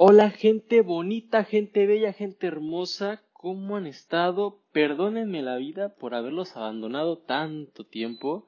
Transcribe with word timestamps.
Hola 0.00 0.30
gente 0.30 0.82
bonita, 0.82 1.42
gente 1.42 1.84
bella, 1.88 2.12
gente 2.12 2.46
hermosa, 2.46 3.20
¿cómo 3.32 3.76
han 3.76 3.88
estado? 3.88 4.62
Perdónenme 4.70 5.42
la 5.42 5.56
vida 5.56 5.96
por 5.96 6.14
haberlos 6.14 6.56
abandonado 6.56 7.18
tanto 7.18 7.84
tiempo. 7.84 8.46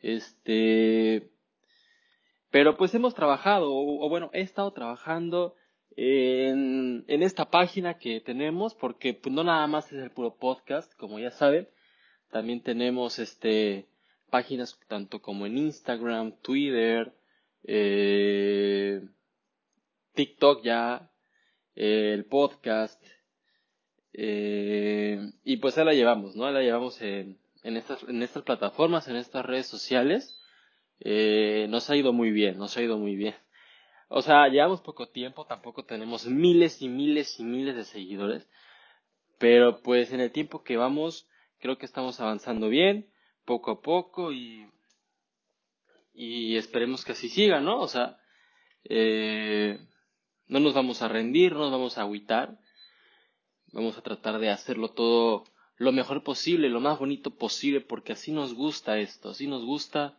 Este... 0.00 1.30
Pero 2.50 2.76
pues 2.76 2.94
hemos 2.94 3.14
trabajado, 3.14 3.70
o, 3.72 4.06
bueno, 4.10 4.28
he 4.34 4.42
estado 4.42 4.70
trabajando 4.74 5.54
en, 5.96 7.06
en, 7.08 7.22
esta 7.22 7.48
página 7.48 7.96
que 7.96 8.20
tenemos, 8.20 8.74
porque 8.74 9.14
pues 9.14 9.34
no 9.34 9.44
nada 9.44 9.66
más 9.66 9.90
es 9.94 9.98
el 10.02 10.10
puro 10.10 10.34
podcast, 10.34 10.92
como 10.98 11.18
ya 11.18 11.30
saben, 11.30 11.70
también 12.30 12.60
tenemos 12.60 13.18
este 13.18 13.86
páginas 14.28 14.78
tanto 14.88 15.22
como 15.22 15.46
en 15.46 15.56
Instagram, 15.56 16.32
Twitter, 16.42 17.14
eh, 17.64 19.00
TikTok 20.14 20.62
ya, 20.62 21.10
eh, 21.74 22.12
el 22.14 22.26
podcast, 22.26 23.02
eh, 24.12 25.32
y 25.44 25.56
pues 25.56 25.78
ahí 25.78 25.84
la 25.84 25.94
llevamos, 25.94 26.36
¿no? 26.36 26.50
La 26.50 26.60
llevamos 26.60 27.00
en, 27.00 27.38
en, 27.62 27.76
estas, 27.76 28.02
en 28.04 28.22
estas 28.22 28.42
plataformas, 28.42 29.08
en 29.08 29.16
estas 29.16 29.44
redes 29.44 29.66
sociales. 29.66 30.38
Eh, 31.00 31.66
nos 31.68 31.88
ha 31.90 31.96
ido 31.96 32.12
muy 32.12 32.30
bien, 32.30 32.58
nos 32.58 32.76
ha 32.76 32.82
ido 32.82 32.98
muy 32.98 33.16
bien. 33.16 33.34
O 34.08 34.20
sea, 34.22 34.48
llevamos 34.48 34.82
poco 34.82 35.08
tiempo, 35.08 35.46
tampoco 35.46 35.84
tenemos 35.84 36.26
miles 36.26 36.82
y 36.82 36.88
miles 36.88 37.40
y 37.40 37.44
miles 37.44 37.74
de 37.74 37.84
seguidores, 37.84 38.46
pero 39.38 39.80
pues 39.82 40.12
en 40.12 40.20
el 40.20 40.30
tiempo 40.30 40.62
que 40.62 40.76
vamos, 40.76 41.26
creo 41.58 41.78
que 41.78 41.86
estamos 41.86 42.20
avanzando 42.20 42.68
bien, 42.68 43.10
poco 43.46 43.70
a 43.70 43.80
poco 43.80 44.30
y, 44.32 44.70
y 46.12 46.56
esperemos 46.56 47.04
que 47.04 47.12
así 47.12 47.30
siga, 47.30 47.60
¿no? 47.60 47.80
O 47.80 47.88
sea, 47.88 48.18
eh, 48.84 49.80
no 50.52 50.60
nos 50.60 50.74
vamos 50.74 51.00
a 51.00 51.08
rendir, 51.08 51.52
no 51.54 51.60
nos 51.60 51.70
vamos 51.70 51.96
a 51.96 52.02
agüitar. 52.02 52.58
Vamos 53.72 53.96
a 53.96 54.02
tratar 54.02 54.38
de 54.38 54.50
hacerlo 54.50 54.90
todo 54.90 55.44
lo 55.78 55.92
mejor 55.92 56.22
posible, 56.22 56.68
lo 56.68 56.78
más 56.78 56.98
bonito 56.98 57.30
posible, 57.30 57.80
porque 57.80 58.12
así 58.12 58.32
nos 58.32 58.52
gusta 58.52 58.98
esto, 58.98 59.30
así 59.30 59.46
nos 59.46 59.64
gusta 59.64 60.18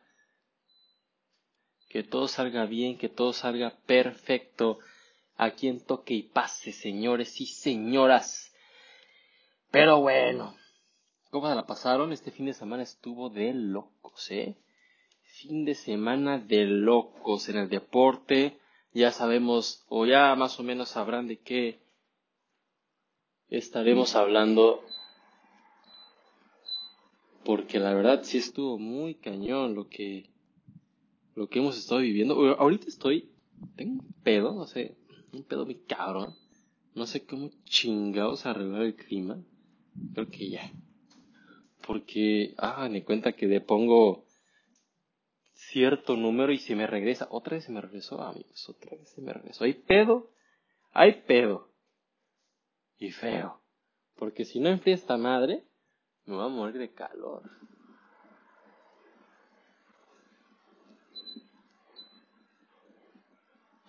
que 1.87 2.01
todo 2.01 2.27
salga 2.27 2.65
bien, 2.65 2.97
que 2.97 3.09
todo 3.09 3.31
salga 3.31 3.77
perfecto. 3.85 4.79
A 5.35 5.51
quien 5.51 5.79
toque 5.79 6.15
y 6.15 6.23
pase, 6.23 6.71
señores 6.71 7.39
y 7.39 7.45
señoras. 7.45 8.55
Pero 9.69 10.01
bueno, 10.01 10.55
¿cómo 11.29 11.47
se 11.47 11.55
la 11.55 11.67
pasaron? 11.67 12.11
Este 12.11 12.31
fin 12.31 12.47
de 12.47 12.53
semana 12.53 12.81
estuvo 12.81 13.29
de 13.29 13.53
locos, 13.53 14.31
¿eh? 14.31 14.55
Fin 15.23 15.65
de 15.65 15.75
semana 15.75 16.39
de 16.39 16.65
locos 16.65 17.49
en 17.49 17.57
el 17.57 17.69
deporte 17.69 18.59
ya 18.93 19.11
sabemos 19.11 19.83
o 19.87 20.05
ya 20.05 20.35
más 20.35 20.59
o 20.59 20.63
menos 20.63 20.89
sabrán 20.89 21.27
de 21.27 21.39
qué 21.39 21.79
estaremos 23.49 24.15
hablando 24.15 24.83
porque 27.43 27.79
la 27.79 27.93
verdad 27.93 28.21
sí 28.23 28.37
estuvo 28.37 28.79
muy 28.79 29.15
cañón 29.15 29.75
lo 29.75 29.89
que 29.89 30.29
lo 31.35 31.49
que 31.49 31.59
hemos 31.59 31.77
estado 31.77 32.01
viviendo. 32.01 32.35
Ahorita 32.57 32.87
estoy 32.87 33.29
tengo 33.75 34.03
un 34.03 34.13
pedo, 34.23 34.53
no 34.53 34.67
sé, 34.67 34.95
un 35.31 35.43
pedo 35.43 35.65
muy 35.65 35.75
cabrón. 35.75 36.35
No 36.95 37.07
sé 37.07 37.25
cómo 37.25 37.49
chingados 37.65 38.45
arreglar 38.45 38.83
el 38.83 38.95
clima. 38.95 39.43
Creo 40.13 40.29
que 40.29 40.49
ya. 40.49 40.71
Porque, 41.85 42.53
ah, 42.57 42.87
me 42.89 43.03
cuenta 43.03 43.33
que 43.33 43.47
le 43.47 43.61
pongo 43.61 44.22
cierto 45.71 46.15
número 46.15 46.51
y 46.51 46.59
se 46.59 46.75
me 46.75 46.87
regresa. 46.87 47.27
Otra 47.29 47.55
vez 47.55 47.65
se 47.65 47.71
me 47.71 47.81
regresó, 47.81 48.21
amigos. 48.21 48.67
Otra 48.69 48.97
vez 48.97 49.09
se 49.09 49.21
me 49.21 49.33
regresó. 49.33 49.63
Hay 49.63 49.73
pedo. 49.73 50.29
Hay 50.91 51.23
pedo. 51.23 51.69
Y 52.97 53.11
feo. 53.11 53.61
Porque 54.15 54.45
si 54.45 54.59
no 54.59 54.69
enfría 54.69 54.95
esta 54.95 55.17
madre, 55.17 55.63
me 56.25 56.35
voy 56.35 56.45
a 56.45 56.49
morir 56.49 56.77
de 56.77 56.93
calor. 56.93 57.43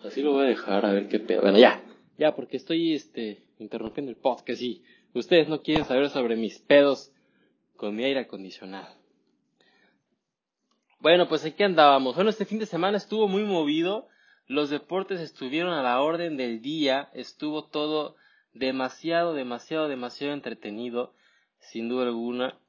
Así 0.03 0.21
lo 0.21 0.33
voy 0.33 0.45
a 0.45 0.49
dejar 0.49 0.85
a 0.85 0.91
ver 0.91 1.07
qué 1.07 1.19
pedo. 1.19 1.41
Bueno, 1.41 1.57
ya. 1.57 1.81
Ya, 2.17 2.35
porque 2.35 2.57
estoy 2.57 2.93
este, 2.93 3.43
interrumpiendo 3.59 4.11
el 4.11 4.17
podcast 4.17 4.61
y 4.61 4.83
ustedes 5.13 5.47
no 5.47 5.61
quieren 5.61 5.85
saber 5.85 6.09
sobre 6.09 6.35
mis 6.35 6.59
pedos 6.59 7.11
con 7.75 7.95
mi 7.95 8.03
aire 8.03 8.21
acondicionado. 8.21 9.04
Bueno, 10.99 11.27
pues 11.27 11.45
aquí 11.45 11.63
andábamos. 11.63 12.15
Bueno, 12.15 12.29
este 12.29 12.45
fin 12.45 12.59
de 12.59 12.65
semana 12.65 12.97
estuvo 12.97 13.27
muy 13.27 13.43
movido. 13.43 14.07
Los 14.47 14.69
deportes 14.69 15.19
estuvieron 15.19 15.73
a 15.73 15.83
la 15.83 16.01
orden 16.01 16.37
del 16.37 16.61
día. 16.61 17.09
Estuvo 17.13 17.65
todo 17.65 18.15
demasiado, 18.53 19.33
demasiado, 19.33 19.87
demasiado 19.87 20.33
entretenido. 20.33 21.13
Sin 21.59 21.89
duda 21.89 22.05
alguna. 22.05 22.59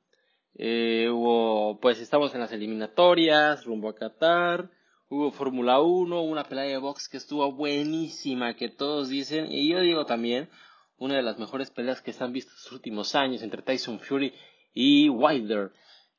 Eh, 0.58 1.08
hubo, 1.10 1.78
pues 1.80 2.00
estamos 2.00 2.34
en 2.34 2.40
las 2.40 2.52
eliminatorias, 2.52 3.64
rumbo 3.64 3.90
a 3.90 3.94
Qatar. 3.94 4.70
Hubo 5.08 5.30
Fórmula 5.30 5.80
1, 5.80 6.22
una 6.22 6.44
pelea 6.44 6.64
de 6.64 6.78
box 6.78 7.08
que 7.08 7.18
estuvo 7.18 7.52
buenísima, 7.52 8.56
que 8.56 8.68
todos 8.68 9.08
dicen, 9.08 9.52
y 9.52 9.68
yo 9.68 9.80
digo 9.80 10.04
también, 10.04 10.48
una 10.98 11.14
de 11.14 11.22
las 11.22 11.38
mejores 11.38 11.70
peleas 11.70 12.02
que 12.02 12.12
se 12.12 12.24
han 12.24 12.32
visto 12.32 12.50
en 12.50 12.56
los 12.56 12.72
últimos 12.72 13.14
años 13.14 13.42
entre 13.42 13.62
Tyson 13.62 14.00
Fury 14.00 14.34
y 14.74 15.08
Wilder. 15.08 15.70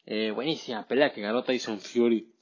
Eh, 0.09 0.31
buenísima 0.31 0.87
pelea 0.87 1.11
que 1.11 1.19
ganó 1.19 1.43
Tyson 1.43 1.81
Fury. 1.81 2.33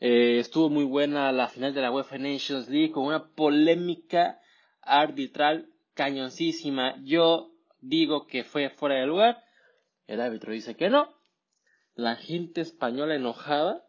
Eh, 0.00 0.40
estuvo 0.40 0.68
muy 0.68 0.82
buena 0.82 1.30
la 1.30 1.46
final 1.46 1.72
de 1.72 1.80
la 1.80 1.92
UEFA 1.92 2.18
Nations 2.18 2.68
League 2.68 2.90
con 2.90 3.04
una 3.04 3.28
polémica 3.28 4.40
arbitral 4.82 5.68
cañoncísima. 5.94 7.00
Yo 7.04 7.52
digo 7.80 8.26
que 8.26 8.42
fue 8.42 8.68
fuera 8.68 8.96
de 8.96 9.06
lugar. 9.06 9.40
El 10.08 10.20
árbitro 10.20 10.52
dice 10.52 10.74
que 10.74 10.90
no. 10.90 11.08
La 11.94 12.16
gente 12.16 12.62
española 12.62 13.14
enojada. 13.14 13.86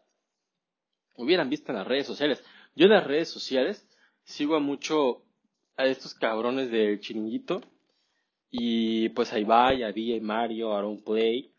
Hubieran 1.16 1.50
visto 1.50 1.72
en 1.72 1.78
las 1.78 1.86
redes 1.88 2.06
sociales. 2.06 2.44
Yo 2.76 2.84
en 2.84 2.92
las 2.92 3.04
redes 3.04 3.28
sociales 3.28 3.88
sigo 4.22 4.54
a 4.54 4.60
mucho 4.60 5.24
a 5.76 5.86
estos 5.86 6.14
cabrones 6.14 6.70
del 6.70 7.00
chiringuito. 7.00 7.60
Y 8.52 9.08
pues 9.08 9.32
ahí 9.32 9.42
va, 9.42 9.74
ya 9.74 9.90
vi 9.90 10.20
Mario, 10.20 10.76
Aaron 10.76 11.02
Play. 11.02 11.55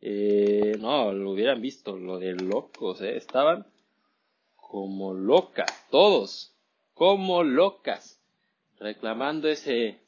Eh, 0.00 0.76
no, 0.78 1.12
lo 1.12 1.32
hubieran 1.32 1.60
visto, 1.60 1.96
lo 1.96 2.18
de 2.18 2.34
locos, 2.34 3.00
¿eh? 3.00 3.16
Estaban 3.16 3.66
como 4.56 5.14
locas, 5.14 5.88
todos, 5.90 6.54
como 6.94 7.42
locas, 7.42 8.20
reclamando 8.78 9.48
ese, 9.48 9.98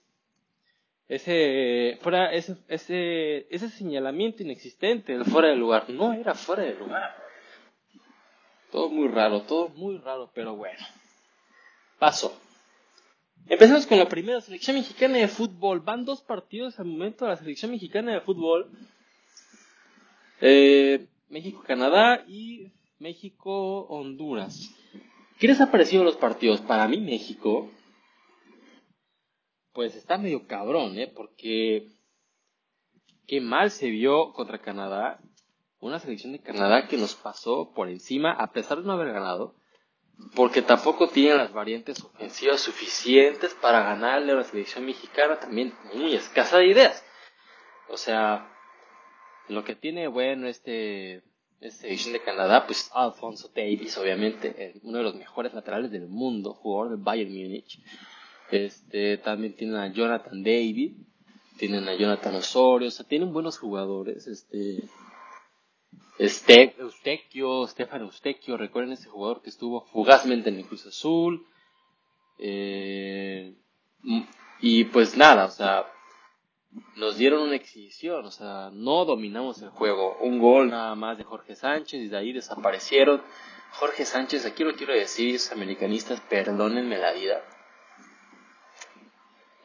ese, 1.09 1.99
fuera, 2.03 2.33
ese, 2.33 2.57
ese, 2.69 3.47
ese 3.51 3.69
señalamiento 3.71 4.43
inexistente 4.43 5.13
del 5.13 5.25
fuera 5.25 5.49
de 5.49 5.57
lugar. 5.57 5.91
No 5.91 6.13
era 6.13 6.35
fuera 6.35 6.63
de 6.63 6.75
lugar. 6.75 7.17
Todo 8.71 8.89
muy 8.89 9.09
raro, 9.09 9.43
todo 9.43 9.69
muy 9.71 9.99
raro, 9.99 10.31
pero 10.33 10.55
bueno. 10.55 10.87
Paso. 11.99 12.33
Empezamos 13.49 13.87
con 13.87 13.99
la 13.99 14.09
primera 14.09 14.41
selección 14.41 14.77
mexicana 14.77 15.19
de 15.19 15.27
fútbol. 15.27 15.81
Van 15.81 16.05
dos 16.05 16.23
partidos 16.23 16.79
al 16.79 16.87
momento 16.87 17.25
de 17.25 17.33
la 17.33 17.37
selección 17.37 17.73
mexicana 17.73 18.13
de 18.13 18.21
fútbol. 18.21 18.71
Eh, 20.41 21.07
México-Canadá 21.29 22.25
y 22.27 22.73
México-Honduras. 22.99 24.75
¿Qué 25.39 25.47
les 25.47 25.61
ha 25.61 25.71
parecido 25.71 26.03
los 26.03 26.17
partidos? 26.17 26.61
Para 26.61 26.89
mí 26.89 26.99
México, 26.99 27.71
pues 29.73 29.95
está 29.97 30.19
medio 30.19 30.47
cabrón, 30.47 30.99
¿eh? 30.99 31.13
Porque 31.15 31.89
qué 33.27 33.41
mal 33.41 33.71
se 33.71 33.91
vio 33.91 34.33
contra 34.33 34.59
Canadá. 34.59 35.21
Una 35.79 35.99
selección 35.99 36.33
de 36.33 36.43
Canadá 36.43 36.89
que 36.89 36.97
nos 36.97 37.15
pasó 37.15 37.73
por 37.75 37.89
encima 37.89 38.33
a 38.33 38.53
pesar 38.53 38.79
de 38.79 38.85
no 38.85 38.93
haber 38.93 39.13
ganado. 39.13 39.55
Porque 40.35 40.61
tampoco 40.61 41.09
tienen 41.09 41.39
las 41.39 41.53
variantes 41.53 42.03
ofensivas 42.05 42.61
suficientes 42.61 43.55
para 43.55 43.83
ganarle 43.83 44.33
a 44.33 44.37
la 44.37 44.45
selección 44.45 44.85
mexicana 44.85 45.39
también 45.39 45.73
muy 45.95 46.15
escasa 46.15 46.59
de 46.59 46.67
ideas. 46.67 47.03
O 47.89 47.97
sea, 47.97 48.50
lo 49.51 49.65
que 49.65 49.75
tiene 49.75 50.09
bueno 50.09 50.47
este, 50.47 51.23
este 51.61 51.89
edición 51.89 52.13
de 52.13 52.23
Canadá, 52.23 52.67
pues 52.67 52.91
Alfonso 52.95 53.51
Davis, 53.55 53.97
obviamente, 53.99 54.81
uno 54.83 54.99
de 54.99 55.05
los 55.05 55.15
mejores 55.15 55.53
laterales 55.53 55.91
del 55.91 56.09
mundo, 56.09 56.55
jugador 56.55 56.91
del 56.91 57.03
Bayern 57.03 57.31
Múnich. 57.31 57.81
Este, 58.51 59.19
también 59.19 59.55
tienen 59.55 59.77
a 59.77 59.93
Jonathan 59.93 60.43
David, 60.43 60.95
tienen 61.59 61.89
a 61.89 61.95
Jonathan 61.95 62.37
Osorio, 62.37 62.89
o 62.89 62.91
sea, 62.91 63.07
tienen 63.07 63.33
buenos 63.33 63.59
jugadores, 63.59 64.27
este, 64.27 64.89
este, 66.19 66.75
Eustequio, 66.79 67.67
Stefano 67.67 68.07
Eustequio, 68.07 68.57
recuerden 68.57 68.93
ese 68.93 69.09
jugador 69.09 69.43
que 69.43 69.51
estuvo 69.51 69.83
fugazmente 69.87 70.49
en 70.49 70.57
el 70.57 70.67
Cruz 70.67 70.87
Azul, 70.87 71.47
eh, 72.39 73.55
y 74.61 74.85
pues 74.85 75.17
nada, 75.17 75.45
o 75.45 75.51
sea, 75.51 75.87
nos 76.97 77.17
dieron 77.17 77.43
una 77.43 77.57
exhibición, 77.57 78.25
o 78.25 78.31
sea, 78.31 78.71
no 78.73 79.05
dominamos 79.05 79.61
el 79.63 79.71
juego. 79.71 80.17
Un 80.21 80.39
gol 80.39 80.71
nada 80.71 80.95
más 80.95 81.19
de 81.19 81.25
Jorge 81.25 81.57
Sánchez 81.57 82.01
y 82.01 82.09
de 82.09 82.17
ahí 82.17 82.33
desaparecieron. 82.33 83.23
Jorge 83.73 84.05
Sánchez, 84.05 84.47
aquí 84.47 84.65
lo 84.65 84.75
quiero 84.75 84.93
decir, 84.93 85.39
americanistas, 85.53 86.21
perdónenme 86.29 86.99
la 86.99 87.13
vida. 87.13 87.41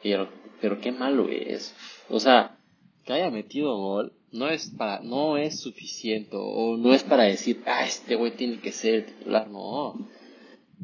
Pero, 0.02 0.28
pero 0.60 0.80
qué 0.80 0.92
malo 0.92 1.28
es. 1.28 1.74
O 2.08 2.20
sea, 2.20 2.58
que 3.04 3.12
haya 3.12 3.30
metido 3.30 3.76
gol 3.76 4.12
no 4.32 4.48
es 4.48 4.70
para, 4.70 5.00
no 5.00 5.36
es 5.36 5.60
suficiente 5.60 6.30
o 6.32 6.76
no 6.76 6.92
es 6.92 7.02
para 7.02 7.24
decir, 7.24 7.62
ah, 7.66 7.84
este 7.84 8.16
güey 8.16 8.32
tiene 8.32 8.60
que 8.60 8.72
ser 8.72 8.94
el 8.94 9.06
titular, 9.06 9.48
no. 9.48 9.94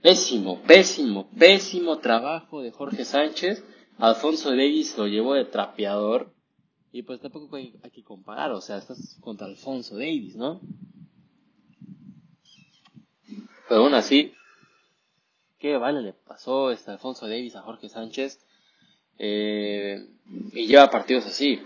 Pésimo, 0.00 0.60
pésimo, 0.62 1.28
pésimo 1.38 1.98
trabajo 1.98 2.62
de 2.62 2.70
Jorge 2.70 3.04
Sánchez. 3.04 3.62
Alfonso 4.02 4.50
Davis 4.50 4.98
lo 4.98 5.06
llevó 5.06 5.34
de 5.34 5.44
trapeador. 5.44 6.34
Y 6.90 7.02
pues 7.02 7.20
tampoco 7.20 7.54
hay, 7.54 7.78
hay 7.84 7.90
que 7.92 8.02
comparar, 8.02 8.50
o 8.50 8.60
sea, 8.60 8.78
estás 8.78 9.16
contra 9.20 9.46
Alfonso 9.46 9.94
Davis, 9.94 10.34
¿no? 10.34 10.60
Pero 13.68 13.82
aún 13.82 13.94
así, 13.94 14.34
¿qué 15.58 15.76
vale 15.76 16.02
le 16.02 16.12
pasó 16.12 16.72
este 16.72 16.90
Alfonso 16.90 17.28
Davis 17.28 17.54
a 17.54 17.62
Jorge 17.62 17.88
Sánchez? 17.88 18.44
Eh, 19.18 20.04
y 20.52 20.66
lleva 20.66 20.90
partidos 20.90 21.24
así. 21.26 21.62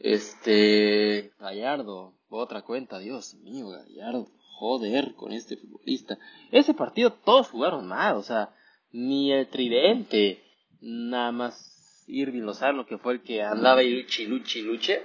Este, 0.00 1.32
Gallardo, 1.38 2.14
otra 2.30 2.62
cuenta, 2.62 2.98
Dios 2.98 3.34
mío, 3.34 3.68
Gallardo, 3.68 4.26
joder 4.54 5.14
con 5.14 5.32
este 5.32 5.58
futbolista. 5.58 6.18
Ese 6.50 6.72
partido 6.72 7.12
todos 7.12 7.50
jugaron 7.50 7.86
mal, 7.86 8.16
o 8.16 8.22
sea, 8.22 8.54
ni 8.90 9.32
el 9.32 9.46
tridente, 9.48 10.41
nada 10.82 11.32
más 11.32 12.04
Irving 12.06 12.42
Lozano, 12.42 12.86
que 12.86 12.98
fue 12.98 13.14
el 13.14 13.22
que 13.22 13.42
andaba 13.42 13.82
y 13.82 14.02
luche, 14.02 14.26
luche, 14.26 14.62
luche. 14.62 15.02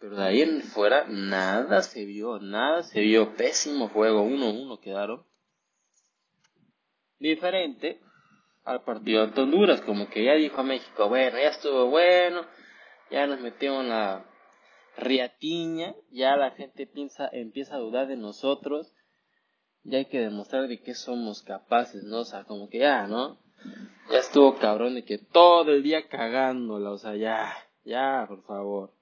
Pero 0.00 0.16
de 0.16 0.24
ahí 0.24 0.40
en 0.40 0.62
fuera 0.62 1.06
nada 1.08 1.82
se 1.82 2.06
vio, 2.06 2.38
nada 2.38 2.82
se 2.82 3.00
vio. 3.00 3.34
Pésimo 3.36 3.88
juego, 3.88 4.24
1-1 4.24 4.80
quedaron 4.80 5.24
diferente 7.18 8.00
al 8.64 8.82
partido 8.82 9.22
ante 9.22 9.42
Honduras, 9.42 9.82
como 9.82 10.08
que 10.08 10.24
ya 10.24 10.34
dijo 10.34 10.60
a 10.60 10.64
México, 10.64 11.08
bueno, 11.08 11.36
ya 11.38 11.48
estuvo 11.48 11.90
bueno, 11.90 12.46
ya 13.10 13.26
nos 13.26 13.40
metimos 13.40 13.82
en 13.82 13.90
la 13.90 14.26
riatiña, 14.96 15.94
ya 16.10 16.36
la 16.36 16.50
gente 16.52 16.86
piensa, 16.86 17.28
empieza 17.32 17.76
a 17.76 17.78
dudar 17.78 18.08
de 18.08 18.16
nosotros, 18.16 18.92
ya 19.82 19.98
hay 19.98 20.06
que 20.06 20.20
demostrar 20.20 20.68
de 20.68 20.80
qué 20.80 20.94
somos 20.94 21.42
capaces, 21.42 22.02
¿no? 22.04 22.20
O 22.20 22.24
sea, 22.24 22.44
como 22.44 22.68
que 22.68 22.78
ya, 22.78 23.06
¿no? 23.06 23.38
Ya 24.10 24.18
estuvo 24.18 24.58
cabrón 24.58 24.94
de 24.94 25.04
que 25.04 25.18
todo 25.18 25.70
el 25.72 25.82
día 25.82 26.08
cagándola, 26.08 26.90
o 26.90 26.98
sea, 26.98 27.14
ya, 27.16 27.54
ya, 27.84 28.24
por 28.28 28.42
favor. 28.42 28.92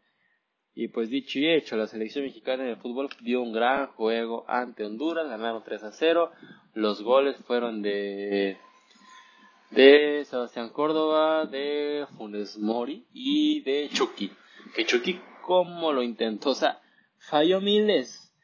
Y 0.74 0.88
pues 0.88 1.08
dicho 1.08 1.38
y 1.38 1.48
hecho, 1.48 1.76
la 1.76 1.86
selección 1.86 2.24
mexicana 2.24 2.64
de 2.64 2.76
fútbol 2.76 3.08
dio 3.20 3.42
un 3.42 3.52
gran 3.52 3.88
juego 3.88 4.44
ante 4.48 4.84
Honduras, 4.84 5.28
ganaron 5.28 5.64
3 5.64 5.82
a 5.82 5.92
0. 5.92 6.30
Los 6.74 7.02
goles 7.02 7.36
fueron 7.46 7.82
de 7.82 8.58
de 9.70 10.24
Sebastián 10.24 10.70
Córdoba, 10.70 11.46
de 11.46 12.06
Funes 12.16 12.56
Mori 12.58 13.06
y 13.12 13.60
de 13.62 13.88
Chucky. 13.90 14.30
Que 14.74 14.84
Chucky 14.84 15.20
como 15.42 15.92
lo 15.92 16.02
intentó, 16.02 16.50
o 16.50 16.54
sea, 16.54 16.80
falló 17.16 17.60
miles, 17.60 18.34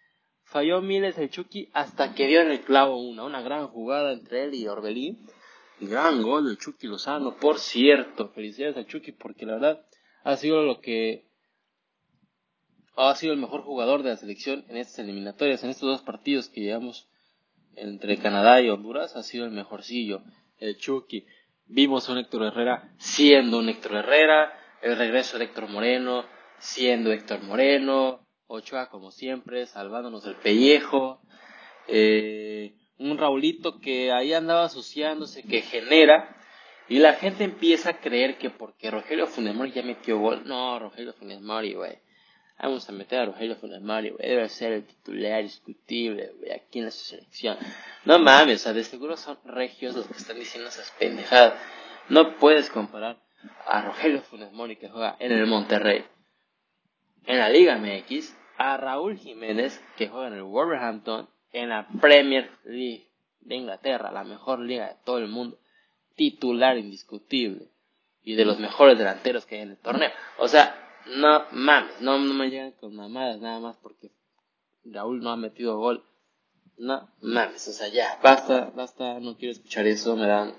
falló 0.44 0.80
miles 0.80 1.18
el 1.18 1.30
Chucky 1.30 1.68
hasta 1.74 2.14
que 2.14 2.26
dio 2.26 2.40
en 2.40 2.50
el 2.50 2.60
clavo 2.62 2.96
una, 2.96 3.24
una 3.24 3.42
gran 3.42 3.68
jugada 3.68 4.12
entre 4.12 4.44
él 4.44 4.54
y 4.54 4.66
Orbelín. 4.66 5.26
Gran 5.80 6.22
gol 6.22 6.48
de 6.48 6.56
Chucky 6.56 6.86
Lozano, 6.86 7.36
por 7.36 7.58
cierto, 7.58 8.28
felicidades 8.30 8.76
a 8.76 8.86
Chucky 8.86 9.12
porque 9.12 9.44
la 9.44 9.54
verdad 9.54 9.86
ha 10.22 10.36
sido 10.36 10.62
lo 10.62 10.80
que 10.80 11.26
ha 12.96 13.14
sido 13.16 13.32
el 13.32 13.40
mejor 13.40 13.62
jugador 13.62 14.02
de 14.02 14.10
la 14.10 14.16
selección 14.16 14.64
en 14.68 14.76
estas 14.76 15.00
eliminatorias, 15.00 15.64
en 15.64 15.70
estos 15.70 15.88
dos 15.88 16.02
partidos 16.02 16.48
que 16.48 16.60
llevamos 16.60 17.08
entre 17.74 18.18
Canadá 18.18 18.60
y 18.60 18.70
Honduras, 18.70 19.16
ha 19.16 19.24
sido 19.24 19.44
el 19.46 19.50
mejorcillo, 19.50 20.22
el 20.58 20.78
Chucky. 20.78 21.26
Vimos 21.66 22.08
a 22.08 22.12
un 22.12 22.18
Héctor 22.18 22.44
Herrera 22.44 22.94
siendo 22.98 23.58
un 23.58 23.68
Héctor 23.68 23.96
Herrera, 23.96 24.56
el 24.80 24.96
regreso 24.96 25.38
de 25.38 25.46
Héctor 25.46 25.68
Moreno 25.68 26.24
siendo 26.58 27.12
Héctor 27.12 27.42
Moreno, 27.42 28.26
Ochoa 28.46 28.88
como 28.88 29.10
siempre, 29.10 29.66
salvándonos 29.66 30.24
el 30.26 30.36
pellejo, 30.36 31.20
eh, 31.88 32.74
un 32.98 33.18
Raulito 33.18 33.80
que 33.80 34.12
ahí 34.12 34.32
andaba 34.32 34.64
asociándose, 34.64 35.42
que 35.42 35.62
genera, 35.62 36.36
y 36.88 36.98
la 36.98 37.14
gente 37.14 37.44
empieza 37.44 37.90
a 37.90 38.00
creer 38.00 38.38
que 38.38 38.50
porque 38.50 38.90
Rogelio 38.90 39.26
Funes 39.26 39.74
ya 39.74 39.82
metió 39.82 40.18
gol, 40.18 40.42
no, 40.44 40.78
Rogelio 40.78 41.12
Funes 41.14 41.40
Mori, 41.40 41.74
güey, 41.74 41.98
Vamos 42.56 42.88
a 42.88 42.92
meter 42.92 43.18
a 43.18 43.26
Rogelio 43.26 43.56
Funes 43.56 43.82
Mori, 43.82 44.14
Debe 44.18 44.48
ser 44.48 44.72
el 44.72 44.86
titular 44.86 45.42
discutible, 45.42 46.32
güey, 46.38 46.52
aquí 46.52 46.78
en 46.78 46.84
la 46.86 46.90
selección. 46.90 47.58
No 48.04 48.18
mames, 48.18 48.60
o 48.60 48.64
sea, 48.64 48.72
de 48.72 48.84
seguro 48.84 49.16
son 49.16 49.38
regios 49.44 49.96
los 49.96 50.06
que 50.06 50.14
están 50.14 50.38
diciendo 50.38 50.68
esas 50.68 50.90
pendejadas. 50.92 51.54
No 52.08 52.36
puedes 52.36 52.70
comparar 52.70 53.18
a 53.66 53.82
Rogelio 53.82 54.22
Funes 54.22 54.52
Mori 54.52 54.76
que 54.76 54.88
juega 54.88 55.16
en 55.18 55.32
el 55.32 55.46
Monterrey, 55.46 56.04
en 57.26 57.38
la 57.38 57.48
Liga 57.48 57.76
MX, 57.76 58.36
a 58.56 58.76
Raúl 58.76 59.18
Jiménez 59.18 59.82
que 59.96 60.08
juega 60.08 60.28
en 60.28 60.34
el 60.34 60.42
Wolverhampton, 60.42 61.28
en 61.54 61.68
la 61.70 61.86
Premier 62.00 62.50
League 62.64 63.08
de 63.40 63.54
Inglaterra, 63.54 64.10
la 64.10 64.24
mejor 64.24 64.58
liga 64.58 64.88
de 64.88 64.96
todo 65.04 65.18
el 65.18 65.28
mundo, 65.28 65.58
titular 66.16 66.76
indiscutible 66.76 67.70
y 68.22 68.34
de 68.34 68.44
los 68.44 68.58
mejores 68.58 68.98
delanteros 68.98 69.46
que 69.46 69.56
hay 69.56 69.62
en 69.62 69.70
el 69.70 69.78
torneo. 69.78 70.10
O 70.38 70.48
sea, 70.48 70.74
no 71.16 71.44
mames, 71.52 72.00
no, 72.00 72.18
me 72.18 72.50
llegan 72.50 72.72
con 72.72 72.94
mamadas 72.96 73.40
nada 73.40 73.60
más 73.60 73.76
porque 73.76 74.10
Raúl 74.84 75.20
no 75.22 75.30
ha 75.30 75.36
metido 75.36 75.78
gol. 75.78 76.04
No 76.76 77.08
mames, 77.20 77.68
o 77.68 77.72
sea, 77.72 77.86
ya, 77.86 78.18
basta, 78.20 78.72
basta, 78.74 79.20
no 79.20 79.36
quiero 79.36 79.52
escuchar 79.52 79.86
eso, 79.86 80.16
me 80.16 80.26
dan, 80.26 80.54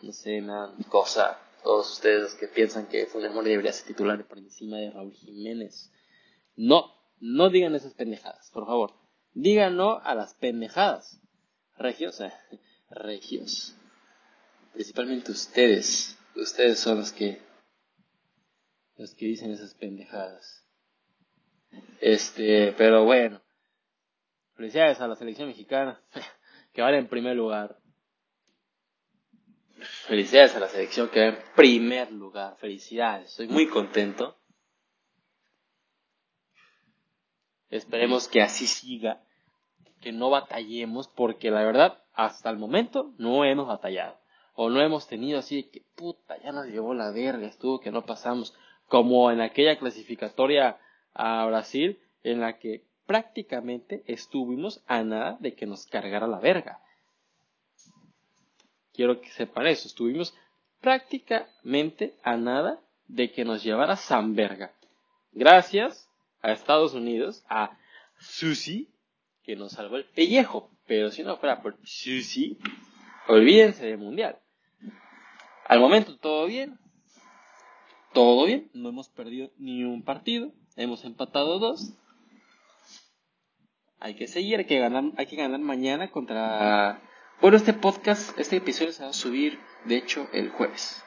no 0.00 0.12
sé, 0.12 0.40
me 0.40 0.52
dan 0.52 0.76
cosa. 0.88 1.40
Todos 1.64 1.94
ustedes 1.94 2.34
que 2.34 2.46
piensan 2.46 2.86
que 2.86 3.06
Funes 3.06 3.34
Mori 3.34 3.50
debería 3.50 3.72
ser 3.72 3.88
titular 3.88 4.24
por 4.24 4.38
encima 4.38 4.76
de 4.76 4.92
Raúl 4.92 5.12
Jiménez. 5.12 5.90
No, 6.54 6.94
no 7.18 7.50
digan 7.50 7.74
esas 7.74 7.94
pendejadas, 7.94 8.48
por 8.52 8.66
favor. 8.66 9.05
Digan 9.36 9.76
no 9.76 9.98
a 9.98 10.14
las 10.14 10.32
pendejadas. 10.32 11.20
Regios, 11.76 12.18
eh, 12.22 12.32
regios. 12.90 13.76
Principalmente 14.72 15.30
ustedes. 15.30 16.18
Ustedes 16.34 16.78
son 16.80 16.98
los 16.98 17.12
que 17.12 17.42
los 18.96 19.14
que 19.14 19.26
dicen 19.26 19.50
esas 19.50 19.74
pendejadas. 19.74 20.66
Este, 22.00 22.72
pero 22.78 23.04
bueno. 23.04 23.42
Felicidades 24.54 25.02
a 25.02 25.06
la 25.06 25.16
selección 25.16 25.48
mexicana, 25.48 26.00
que 26.72 26.80
va 26.80 26.96
en 26.96 27.06
primer 27.06 27.36
lugar. 27.36 27.78
Felicidades 30.06 30.54
a 30.54 30.60
la 30.60 30.68
selección 30.68 31.10
que 31.10 31.20
va 31.20 31.26
en 31.26 31.38
primer 31.54 32.10
lugar. 32.10 32.56
Felicidades, 32.56 33.32
estoy 33.32 33.48
muy 33.48 33.68
contento. 33.68 34.40
Esperemos 37.68 38.28
que 38.28 38.40
así 38.40 38.66
siga, 38.66 39.25
que 40.00 40.12
no 40.12 40.30
batallemos, 40.30 41.08
porque 41.08 41.50
la 41.50 41.64
verdad, 41.64 41.98
hasta 42.14 42.50
el 42.50 42.58
momento 42.58 43.12
no 43.18 43.44
hemos 43.44 43.66
batallado. 43.66 44.16
O 44.54 44.70
no 44.70 44.80
hemos 44.80 45.06
tenido 45.06 45.38
así 45.38 45.62
de 45.62 45.68
que 45.68 45.82
puta, 45.96 46.40
ya 46.42 46.52
nos 46.52 46.66
llevó 46.66 46.94
la 46.94 47.10
verga, 47.10 47.46
estuvo 47.46 47.80
que 47.80 47.90
no 47.90 48.06
pasamos 48.06 48.54
como 48.88 49.30
en 49.30 49.40
aquella 49.40 49.78
clasificatoria 49.78 50.78
a 51.12 51.44
Brasil 51.46 51.98
en 52.22 52.40
la 52.40 52.58
que 52.58 52.84
prácticamente 53.06 54.02
estuvimos 54.06 54.82
a 54.86 55.02
nada 55.02 55.36
de 55.40 55.54
que 55.54 55.66
nos 55.66 55.86
cargara 55.86 56.26
la 56.26 56.38
verga. 56.38 56.80
Quiero 58.92 59.20
que 59.20 59.28
sepan 59.30 59.66
eso, 59.66 59.88
estuvimos 59.88 60.34
prácticamente 60.80 62.14
a 62.22 62.36
nada 62.36 62.80
de 63.08 63.30
que 63.30 63.44
nos 63.44 63.62
llevara 63.62 63.96
San 63.96 64.34
Verga. 64.34 64.72
Gracias 65.32 66.08
a 66.42 66.52
Estados 66.52 66.94
Unidos, 66.94 67.44
a 67.48 67.76
Susi, 68.18 68.88
que 69.46 69.56
nos 69.56 69.72
salvó 69.72 69.96
el 69.96 70.04
pellejo. 70.04 70.70
Pero 70.86 71.10
si 71.10 71.22
no 71.22 71.36
fuera 71.38 71.62
por 71.62 71.78
Susi, 71.84 72.58
olvídense 73.28 73.86
del 73.86 73.98
mundial. 73.98 74.38
Al 75.64 75.80
momento 75.80 76.18
todo 76.18 76.46
bien, 76.46 76.78
todo 78.12 78.46
bien, 78.46 78.70
no 78.74 78.90
hemos 78.90 79.08
perdido 79.08 79.50
ni 79.56 79.84
un 79.84 80.02
partido, 80.02 80.52
hemos 80.76 81.04
empatado 81.04 81.58
dos. 81.58 81.94
Hay 83.98 84.14
que 84.14 84.26
seguir, 84.26 84.58
hay 84.58 84.66
que 84.66 84.78
ganar, 84.78 85.04
hay 85.16 85.26
que 85.26 85.36
ganar 85.36 85.60
mañana 85.60 86.10
contra. 86.10 87.02
Bueno, 87.40 87.56
este 87.56 87.72
podcast, 87.72 88.38
este 88.38 88.56
episodio 88.56 88.92
se 88.92 89.02
va 89.02 89.10
a 89.10 89.14
subir, 89.14 89.58
de 89.86 89.96
hecho, 89.96 90.28
el 90.32 90.50
jueves. 90.50 91.02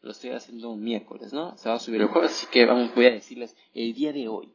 Lo 0.00 0.10
estoy 0.10 0.30
haciendo 0.30 0.70
un 0.70 0.82
miércoles, 0.82 1.32
¿no? 1.32 1.56
Se 1.56 1.68
va 1.68 1.76
a 1.76 1.80
subir 1.80 2.00
el 2.00 2.08
jueves, 2.08 2.32
así 2.32 2.46
que 2.46 2.66
vamos, 2.66 2.94
voy 2.94 3.06
a 3.06 3.10
decirles 3.10 3.56
el 3.74 3.94
día 3.94 4.12
de 4.12 4.28
hoy 4.28 4.52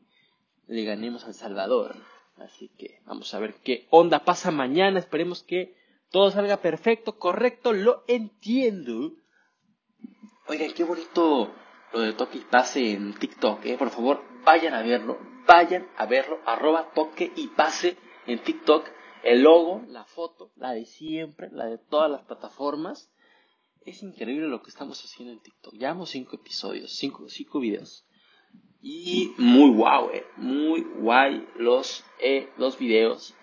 le 0.68 0.86
ganemos 0.86 1.26
al 1.26 1.34
Salvador. 1.34 1.98
Así 2.44 2.70
que 2.78 3.02
vamos 3.06 3.34
a 3.34 3.40
ver 3.40 3.56
qué 3.64 3.88
onda 3.90 4.26
pasa 4.26 4.52
mañana. 4.52 5.00
Esperemos 5.00 5.44
que 5.44 5.76
todo 6.10 6.32
salga 6.32 6.58
perfecto, 6.58 7.18
correcto, 7.18 7.74
lo 7.74 8.04
entiendo. 8.08 9.14
Oigan, 10.48 10.74
qué 10.74 10.84
bonito 10.84 11.54
lo 11.94 12.00
de 12.00 12.14
toque 12.14 12.40
y 12.40 12.42
pase 12.42 12.92
en 12.92 13.14
TikTok, 13.14 13.66
¿eh? 13.66 13.78
Por 13.78 13.90
favor, 13.90 14.24
vayan 14.44 14.74
a 14.74 14.82
verlo, 14.82 15.20
vayan 15.48 15.88
a 15.98 16.06
verlo, 16.06 16.40
arroba 16.46 16.92
toque 16.94 17.32
y 17.36 17.48
pase 17.48 17.98
en 18.28 18.40
TikTok. 18.40 18.88
El 19.24 19.44
logo, 19.44 19.84
la 19.88 20.04
foto, 20.04 20.52
la 20.56 20.72
de 20.74 20.86
siempre, 20.86 21.50
la 21.52 21.68
de 21.68 21.78
todas 21.78 22.10
las 22.10 22.24
plataformas. 22.24 23.12
Es 23.86 24.02
increíble 24.04 24.48
lo 24.48 24.62
que 24.62 24.70
estamos 24.70 25.04
haciendo 25.04 25.34
en 25.34 25.42
TikTok. 25.42 25.74
Llevamos 25.74 26.10
cinco 26.10 26.36
episodios, 26.36 26.96
cinco, 26.96 27.30
cinco 27.30 27.60
videos. 27.60 28.06
Y 28.82 29.34
muy 29.38 29.70
guau, 29.72 30.10
eh. 30.12 30.26
Muy 30.38 30.82
guay 30.82 31.48
los, 31.56 32.04
eh, 32.20 32.50
los 32.58 32.78
videos. 32.78 33.36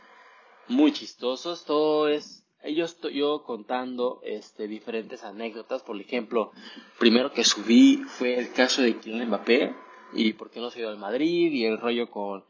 Muy 0.66 0.92
chistosos. 0.92 1.64
Todo 1.64 2.08
es 2.08 2.38
yo 2.64 2.84
estoy 2.84 3.14
yo 3.14 3.44
contando 3.44 4.20
este, 4.24 4.66
diferentes 4.66 5.22
anécdotas. 5.24 5.82
Por 5.82 6.00
ejemplo, 6.00 6.52
primero 6.98 7.32
que 7.32 7.44
subí 7.44 7.98
fue 8.06 8.38
el 8.38 8.52
caso 8.52 8.82
de 8.82 8.96
Kylian 8.96 9.28
Mbappé 9.28 9.74
y 10.12 10.32
por 10.32 10.50
qué 10.50 10.60
no 10.60 10.70
se 10.70 10.80
dio 10.80 10.88
al 10.88 10.98
Madrid 10.98 11.52
y 11.52 11.64
el 11.64 11.78
rollo 11.78 12.10
con, 12.10 12.44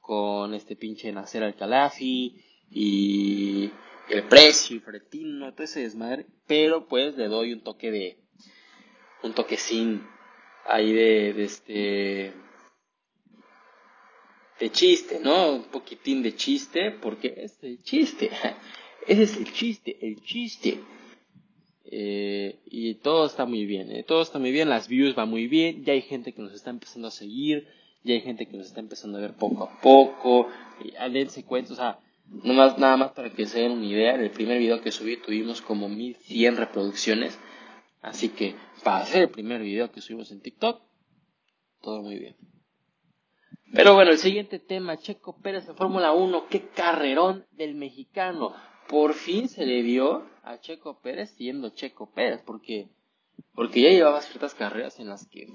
con 0.00 0.54
este 0.54 0.76
pinche 0.76 1.12
Nacer 1.12 1.42
al 1.44 1.56
Calafi 1.56 2.44
y 2.70 3.70
el 4.10 4.24
precio 4.24 4.76
y 4.76 4.80
Fretino, 4.80 5.52
todo 5.52 5.64
ese 5.64 5.80
desmadre. 5.80 6.26
Pero 6.46 6.86
pues 6.86 7.16
le 7.16 7.28
doy 7.28 7.52
un 7.52 7.62
toque 7.62 7.90
de, 7.90 8.18
un 9.22 9.32
toque 9.32 9.56
sin 9.56 10.06
ahí 10.68 10.92
de, 10.92 11.44
este 11.44 12.32
de 14.60 14.70
chiste, 14.70 15.20
¿no? 15.20 15.52
Un 15.52 15.64
poquitín 15.64 16.22
de 16.22 16.34
chiste, 16.34 16.90
porque 16.90 17.34
es 17.36 17.62
el 17.62 17.82
chiste. 17.82 18.30
Ese 19.06 19.22
es 19.22 19.36
el 19.36 19.52
chiste, 19.52 19.96
el 20.00 20.22
chiste. 20.22 20.80
Eh, 21.90 22.58
y 22.66 22.94
todo 22.96 23.24
está 23.24 23.46
muy 23.46 23.64
bien, 23.64 23.90
¿eh? 23.90 24.04
todo 24.06 24.20
está 24.20 24.38
muy 24.38 24.52
bien, 24.52 24.68
las 24.68 24.88
views 24.88 25.14
van 25.14 25.30
muy 25.30 25.46
bien, 25.46 25.84
ya 25.84 25.94
hay 25.94 26.02
gente 26.02 26.34
que 26.34 26.42
nos 26.42 26.52
está 26.52 26.68
empezando 26.68 27.08
a 27.08 27.10
seguir, 27.10 27.66
ya 28.04 28.12
hay 28.12 28.20
gente 28.20 28.44
que 28.44 28.58
nos 28.58 28.66
está 28.66 28.80
empezando 28.80 29.16
a 29.16 29.22
ver 29.22 29.32
poco 29.32 29.64
a 29.64 29.80
poco, 29.80 30.48
y 30.84 30.90
dense 31.10 31.42
o 31.48 31.74
sea, 31.74 31.98
nada 32.44 32.98
más 32.98 33.12
para 33.12 33.30
que 33.30 33.46
se 33.46 33.60
den 33.60 33.72
una 33.72 33.86
idea, 33.86 34.16
en 34.16 34.20
el 34.20 34.30
primer 34.30 34.58
video 34.58 34.82
que 34.82 34.92
subí 34.92 35.16
tuvimos 35.16 35.62
como 35.62 35.88
1100 35.88 36.58
reproducciones, 36.58 37.38
así 38.02 38.30
que 38.30 38.54
para 38.84 38.98
hacer 38.98 39.22
el 39.22 39.30
primer 39.30 39.60
video 39.60 39.90
que 39.90 40.00
subimos 40.00 40.30
en 40.30 40.40
TikTok, 40.40 40.82
todo 41.80 42.02
muy 42.02 42.18
bien. 42.18 42.36
Pero 43.72 43.94
bueno, 43.94 44.10
el 44.12 44.18
siguiente 44.18 44.58
tema, 44.58 44.96
Checo 44.96 45.40
Pérez 45.40 45.68
en 45.68 45.76
Fórmula 45.76 46.12
1, 46.12 46.46
qué 46.48 46.68
carrerón 46.68 47.46
del 47.52 47.74
mexicano 47.74 48.54
por 48.88 49.12
fin 49.12 49.48
se 49.48 49.66
le 49.66 49.82
vio 49.82 50.26
a 50.42 50.58
Checo 50.58 51.00
Pérez 51.00 51.30
siendo 51.36 51.70
Checo 51.70 52.10
Pérez, 52.10 52.42
porque, 52.44 52.88
porque 53.54 53.82
ya 53.82 53.90
llevaba 53.90 54.22
ciertas 54.22 54.54
carreras 54.54 54.98
en 54.98 55.08
las 55.08 55.28
que, 55.28 55.46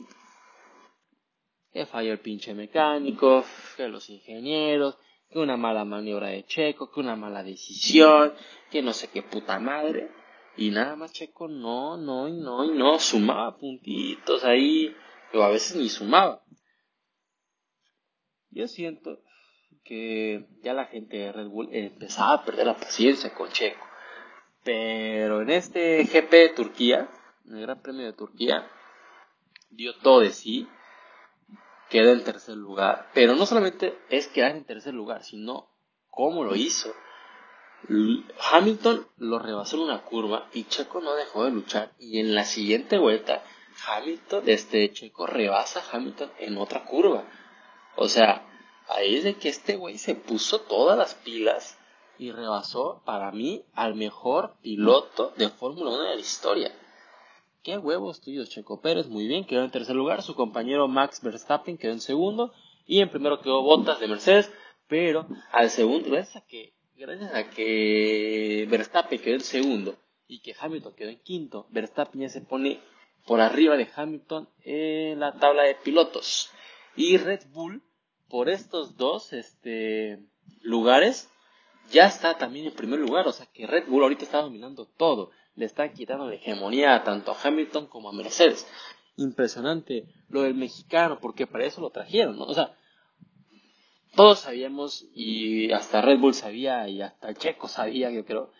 que 1.71 1.88
falló 1.88 2.12
el 2.12 2.19
pinche 2.19 2.53
mecánico, 2.53 3.43
que 3.75 3.88
los 3.88 4.07
ingenieros, 4.12 4.97
que 5.29 5.39
una 5.39 5.57
mala 5.57 5.83
maniobra 5.83 6.27
de 6.27 6.45
Checo, 6.45 6.91
que 6.91 7.00
una 7.00 7.15
mala 7.15 7.41
decisión, 7.41 8.33
que 8.69 8.83
no 8.83 8.93
sé 8.93 9.09
qué 9.09 9.23
puta 9.23 9.59
madre. 9.59 10.12
Y 10.55 10.69
nada 10.69 10.95
más 10.95 11.13
Checo 11.13 11.48
no, 11.48 11.98
no, 11.98 12.27
y 12.27 12.33
no, 12.33 12.63
y 12.63 12.77
no, 12.77 13.00
sumaba 13.00 13.57
puntitos 13.57 14.43
ahí, 14.43 14.95
o 15.33 15.41
a 15.41 15.50
veces 15.50 15.75
ni 15.75 15.89
sumaba. 15.89 16.43
Yo 18.51 18.67
siento 18.67 19.19
que 19.83 20.48
ya 20.62 20.74
la 20.74 20.86
gente 20.86 21.17
de 21.17 21.31
Red 21.31 21.48
Bull 21.48 21.69
empezaba 21.72 22.33
a 22.36 22.45
perder 22.45 22.67
la 22.67 22.77
paciencia 22.77 23.33
con 23.33 23.50
Checo. 23.50 23.86
Pero 24.63 25.41
en 25.41 25.50
este 25.50 26.03
GP 26.03 26.31
de 26.31 26.50
Turquía, 26.50 27.10
en 27.45 27.55
el 27.55 27.62
Gran 27.62 27.81
Premio 27.81 28.05
de 28.05 28.13
Turquía, 28.13 28.69
dio 29.69 29.95
todo 29.98 30.22
de 30.22 30.29
sí, 30.29 30.67
queda 31.89 32.12
en 32.12 32.24
tercer 32.24 32.55
lugar. 32.55 33.10
Pero 33.13 33.36
no 33.36 33.45
solamente 33.45 33.98
es 34.10 34.27
quedar 34.27 34.55
en 34.55 34.65
tercer 34.65 34.93
lugar, 34.93 35.24
sino 35.24 35.69
cómo 36.10 36.43
lo 36.43 36.55
hizo. 36.55 36.93
Hamilton 37.89 39.07
lo 39.17 39.39
rebasó 39.39 39.75
en 39.75 39.83
una 39.83 40.01
curva 40.03 40.47
y 40.53 40.63
Checo 40.65 41.01
no 41.01 41.15
dejó 41.15 41.45
de 41.45 41.51
luchar. 41.51 41.91
Y 41.99 42.19
en 42.19 42.33
la 42.33 42.45
siguiente 42.45 42.97
vuelta, 42.97 43.43
Hamilton, 43.87 44.43
este 44.47 44.91
Checo 44.91 45.27
rebasa 45.27 45.79
a 45.79 45.97
Hamilton 45.97 46.31
en 46.39 46.57
otra 46.57 46.85
curva. 46.85 47.25
O 47.95 48.07
sea, 48.07 48.45
ahí 48.87 49.15
es 49.15 49.23
de 49.23 49.35
que 49.35 49.49
este 49.49 49.75
güey 49.75 49.97
se 49.97 50.15
puso 50.15 50.61
todas 50.61 50.97
las 50.97 51.15
pilas 51.15 51.77
y 52.17 52.31
rebasó 52.31 53.01
para 53.05 53.31
mí 53.31 53.65
al 53.73 53.95
mejor 53.95 54.55
piloto 54.61 55.33
de 55.37 55.49
Fórmula 55.49 55.91
1 55.91 56.03
de 56.03 56.15
la 56.15 56.21
historia. 56.21 56.71
Qué 57.63 57.77
huevos 57.77 58.21
tuyos, 58.21 58.49
Checo 58.49 58.81
Pérez, 58.81 59.07
muy 59.07 59.25
bien, 59.25 59.45
quedó 59.45 59.63
en 59.63 59.71
tercer 59.71 59.95
lugar, 59.95 60.21
su 60.21 60.35
compañero 60.35 60.87
Max 60.87 61.21
Verstappen 61.21 61.77
quedó 61.77 61.93
en 61.93 62.01
segundo 62.01 62.53
y 62.85 62.99
en 62.99 63.09
primero 63.09 63.39
quedó 63.39 63.61
Bottas 63.61 63.99
de 64.01 64.07
Mercedes, 64.07 64.51
pero 64.87 65.27
al 65.51 65.69
segundo, 65.69 66.09
gracias 66.09 66.43
gracias 66.95 67.33
a 67.33 67.50
que 67.50 68.67
Verstappen 68.69 69.19
quedó 69.19 69.35
en 69.35 69.41
segundo 69.41 69.95
y 70.27 70.39
que 70.39 70.55
Hamilton 70.57 70.93
quedó 70.95 71.09
en 71.09 71.19
quinto, 71.19 71.67
Verstappen 71.69 72.21
ya 72.21 72.29
se 72.29 72.41
pone 72.41 72.79
por 73.25 73.39
arriba 73.39 73.77
de 73.77 73.88
Hamilton 73.95 74.50
en 74.63 75.19
la 75.19 75.33
tabla 75.33 75.63
de 75.63 75.75
pilotos. 75.75 76.51
Y 76.95 77.17
Red 77.17 77.47
Bull 77.51 77.81
por 78.33 78.50
estos 78.50 78.97
dos 78.97 79.31
este, 79.31 80.19
lugares, 80.62 81.29
ya 81.91 82.05
está 82.05 82.38
también 82.38 82.65
en 82.65 82.73
primer 82.73 83.00
lugar. 83.00 83.27
O 83.27 83.31
sea 83.31 83.45
que 83.45 83.67
Red 83.67 83.88
Bull 83.88 84.03
ahorita 84.03 84.23
está 84.23 84.41
dominando 84.41 84.85
todo. 84.85 85.31
Le 85.55 85.65
está 85.65 85.91
quitando 85.91 86.27
la 86.27 86.33
hegemonía 86.35 87.03
tanto 87.03 87.31
a 87.31 87.38
Hamilton 87.41 87.88
como 87.88 88.09
a 88.09 88.12
Mercedes. 88.12 88.67
Impresionante 89.17 90.07
lo 90.29 90.41
del 90.41 90.55
mexicano, 90.55 91.19
porque 91.21 91.45
para 91.45 91.65
eso 91.65 91.79
lo 91.79 91.91
trajeron, 91.91 92.38
¿no? 92.38 92.45
O 92.45 92.53
sea, 92.55 92.75
todos 94.15 94.39
sabíamos, 94.39 95.05
y 95.13 95.72
hasta 95.72 96.01
Red 96.01 96.20
Bull 96.20 96.34
sabía, 96.34 96.88
y 96.88 97.01
hasta 97.01 97.34
Checo 97.34 97.67
sabía, 97.67 98.12
yo 98.12 98.25
creo, 98.25 98.51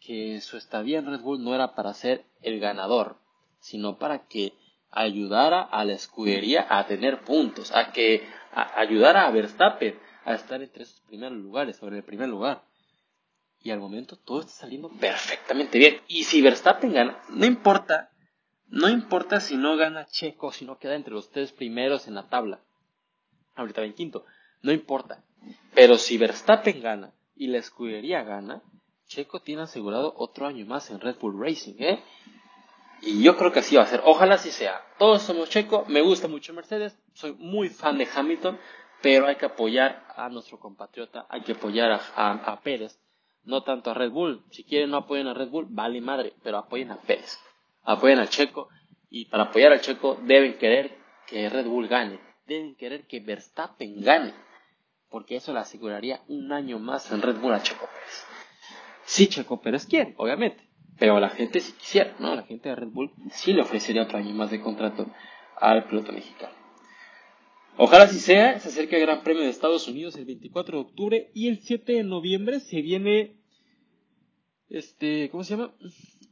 que 0.00 0.40
su 0.40 0.56
estadía 0.56 0.98
en 0.98 1.06
Red 1.06 1.20
Bull 1.20 1.42
no 1.42 1.54
era 1.54 1.74
para 1.74 1.94
ser 1.94 2.24
el 2.42 2.58
ganador, 2.60 3.18
sino 3.60 3.98
para 3.98 4.26
que 4.26 4.54
ayudara 4.90 5.62
a 5.62 5.84
la 5.84 5.94
escudería 5.94 6.66
a 6.68 6.86
tener 6.86 7.22
puntos, 7.22 7.74
a 7.74 7.92
que 7.92 8.26
ayudara 8.52 9.26
a 9.26 9.30
Verstappen 9.30 9.98
a 10.24 10.34
estar 10.34 10.62
entre 10.62 10.84
esos 10.84 11.00
primeros 11.02 11.36
lugares, 11.36 11.76
sobre 11.76 11.98
el 11.98 12.04
primer 12.04 12.28
lugar. 12.28 12.62
Y 13.60 13.70
al 13.70 13.80
momento 13.80 14.16
todo 14.16 14.40
está 14.40 14.52
saliendo 14.52 14.90
perfectamente 14.90 15.78
bien. 15.78 16.00
Y 16.06 16.24
si 16.24 16.42
Verstappen 16.42 16.92
gana, 16.92 17.18
no 17.30 17.46
importa, 17.46 18.10
no 18.66 18.88
importa 18.88 19.40
si 19.40 19.56
no 19.56 19.76
gana 19.76 20.06
Checo, 20.06 20.52
si 20.52 20.64
no 20.64 20.78
queda 20.78 20.94
entre 20.94 21.14
los 21.14 21.30
tres 21.30 21.52
primeros 21.52 22.06
en 22.06 22.14
la 22.14 22.28
tabla. 22.28 22.60
Ahorita 23.54 23.80
va 23.80 23.86
en 23.86 23.94
quinto, 23.94 24.24
no 24.64 24.72
importa. 24.72 25.22
Pero 25.74 25.96
si 25.98 26.18
Verstappen 26.18 26.80
gana 26.80 27.12
y 27.36 27.48
la 27.48 27.58
escudería 27.58 28.24
gana, 28.24 28.62
Checo 29.06 29.40
tiene 29.40 29.62
asegurado 29.62 30.14
otro 30.16 30.46
año 30.46 30.64
más 30.66 30.90
en 30.90 31.00
Red 31.00 31.16
Bull 31.20 31.38
Racing, 31.38 31.74
¿eh? 31.78 32.02
Y 33.02 33.22
yo 33.22 33.36
creo 33.36 33.52
que 33.52 33.58
así 33.58 33.76
va 33.76 33.82
a 33.82 33.86
ser. 33.86 34.00
Ojalá 34.04 34.36
así 34.36 34.50
sea. 34.50 34.80
Todos 34.98 35.22
somos 35.22 35.50
checo. 35.50 35.84
Me 35.88 36.00
gusta 36.00 36.26
mucho 36.26 36.54
Mercedes. 36.54 36.98
Soy 37.12 37.34
muy 37.34 37.68
fan 37.68 37.98
de 37.98 38.08
Hamilton. 38.12 38.58
Pero 39.02 39.26
hay 39.26 39.36
que 39.36 39.44
apoyar 39.44 40.06
a 40.16 40.30
nuestro 40.30 40.58
compatriota. 40.58 41.26
Hay 41.28 41.42
que 41.42 41.52
apoyar 41.52 42.00
a, 42.16 42.60
Pérez. 42.62 42.98
No 43.42 43.62
tanto 43.62 43.90
a 43.90 43.94
Red 43.94 44.10
Bull. 44.10 44.42
Si 44.50 44.64
quieren 44.64 44.90
no 44.90 44.96
apoyen 44.96 45.26
a 45.26 45.34
Red 45.34 45.50
Bull. 45.50 45.66
Vale 45.68 46.00
madre. 46.00 46.32
Pero 46.42 46.56
apoyen 46.56 46.90
a 46.92 46.96
Pérez. 46.96 47.38
Apoyen 47.82 48.18
al 48.18 48.30
checo. 48.30 48.70
Y 49.10 49.26
para 49.26 49.44
apoyar 49.44 49.72
al 49.72 49.82
checo 49.82 50.16
deben 50.22 50.56
querer 50.56 50.96
que 51.26 51.50
Red 51.50 51.66
Bull 51.66 51.88
gane. 51.88 52.18
Deben 52.46 52.74
querer 52.74 53.06
que 53.06 53.20
Verstappen 53.20 54.00
gane. 54.00 54.32
Porque 55.14 55.36
eso 55.36 55.52
le 55.52 55.60
aseguraría 55.60 56.22
un 56.26 56.50
año 56.50 56.80
más 56.80 57.12
en 57.12 57.22
Red 57.22 57.36
Bull 57.36 57.54
a 57.54 57.62
Checo 57.62 57.86
Pérez. 57.86 58.26
Si 59.04 59.28
Checo 59.28 59.60
Pérez 59.60 59.86
quiere, 59.86 60.12
obviamente. 60.16 60.68
Pero 60.98 61.20
la 61.20 61.28
gente 61.28 61.60
si 61.60 61.70
quisiera, 61.74 62.16
¿no? 62.18 62.34
La 62.34 62.42
gente 62.42 62.68
de 62.68 62.74
Red 62.74 62.88
Bull 62.88 63.12
sí 63.30 63.52
le 63.52 63.62
ofrecería 63.62 64.02
otro 64.02 64.18
año 64.18 64.34
más 64.34 64.50
de 64.50 64.60
contrato 64.60 65.06
al 65.56 65.84
piloto 65.84 66.10
mexicano. 66.10 66.52
Ojalá 67.76 68.08
si 68.08 68.18
sea, 68.18 68.58
se 68.58 68.70
acerca 68.70 68.96
el 68.96 69.02
Gran 69.02 69.22
Premio 69.22 69.44
de 69.44 69.50
Estados 69.50 69.86
Unidos 69.86 70.16
el 70.16 70.24
24 70.24 70.78
de 70.78 70.84
octubre 70.84 71.30
y 71.32 71.46
el 71.46 71.60
7 71.60 71.92
de 71.92 72.02
noviembre 72.02 72.58
se 72.58 72.82
viene, 72.82 73.36
este, 74.68 75.30
¿cómo 75.30 75.44
se 75.44 75.56
llama? 75.56 75.76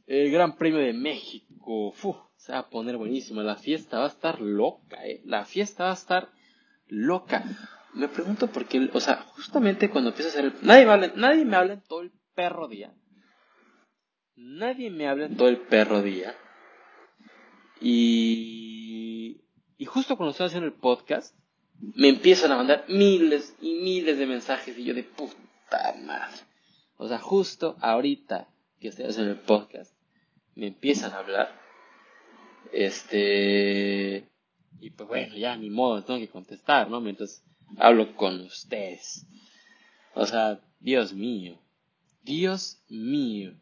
El 0.07 0.29
Gran 0.29 0.57
Premio 0.57 0.79
de 0.79 0.91
México. 0.91 1.93
Se 2.35 2.51
va 2.51 2.57
a 2.59 2.69
poner 2.69 2.97
buenísima. 2.97 3.43
La 3.43 3.55
fiesta 3.55 3.99
va 3.99 4.07
a 4.07 4.09
estar 4.09 4.41
loca, 4.41 5.07
¿eh? 5.07 5.21
La 5.23 5.45
fiesta 5.45 5.85
va 5.85 5.91
a 5.91 5.93
estar 5.93 6.33
loca. 6.89 7.45
Me 7.93 8.07
pregunto 8.07 8.47
por 8.47 8.65
qué, 8.65 8.89
o 8.93 8.99
sea, 8.99 9.17
justamente 9.35 9.89
cuando 9.89 10.09
empieza 10.09 10.29
a 10.29 10.31
hacer 10.31 10.45
el... 10.45 10.53
Nadie 10.61 10.85
me 10.85 11.11
nadie 11.15 11.45
me 11.45 11.55
habla 11.55 11.73
en 11.73 11.81
todo 11.81 12.01
el 12.01 12.11
perro 12.33 12.67
día 12.67 12.93
Nadie 14.35 14.89
me 14.89 15.07
habla 15.07 15.29
todo 15.29 15.47
el 15.47 15.57
perro 15.57 16.01
día. 16.01 16.35
Y, 17.79 19.41
y 19.77 19.85
justo 19.85 20.17
cuando 20.17 20.31
estoy 20.31 20.47
haciendo 20.47 20.67
el 20.67 20.73
podcast, 20.73 21.35
me 21.79 22.09
empiezan 22.09 22.51
a 22.51 22.55
mandar 22.55 22.85
miles 22.87 23.55
y 23.61 23.75
miles 23.75 24.17
de 24.17 24.25
mensajes 24.25 24.77
y 24.77 24.85
yo 24.85 24.93
de 24.93 25.03
puta 25.03 25.95
madre. 26.03 26.37
O 26.97 27.07
sea, 27.07 27.19
justo 27.19 27.77
ahorita 27.79 28.47
que 28.79 28.87
estoy 28.87 29.05
haciendo 29.05 29.33
el 29.33 29.39
podcast, 29.39 29.93
me 30.55 30.67
empiezan 30.67 31.11
a 31.11 31.19
hablar. 31.19 31.59
Este. 32.71 34.29
Y 34.79 34.89
pues 34.89 35.07
bueno, 35.07 35.35
ya 35.35 35.55
ni 35.55 35.69
modo, 35.69 36.03
tengo 36.03 36.19
que 36.19 36.29
contestar, 36.29 36.89
¿no? 36.89 36.99
Mientras 36.99 37.43
hablo 37.77 38.15
con 38.15 38.41
ustedes. 38.41 39.25
O 40.13 40.25
sea, 40.25 40.59
Dios 40.79 41.13
mío, 41.13 41.59
Dios 42.23 42.83
mío. 42.89 43.53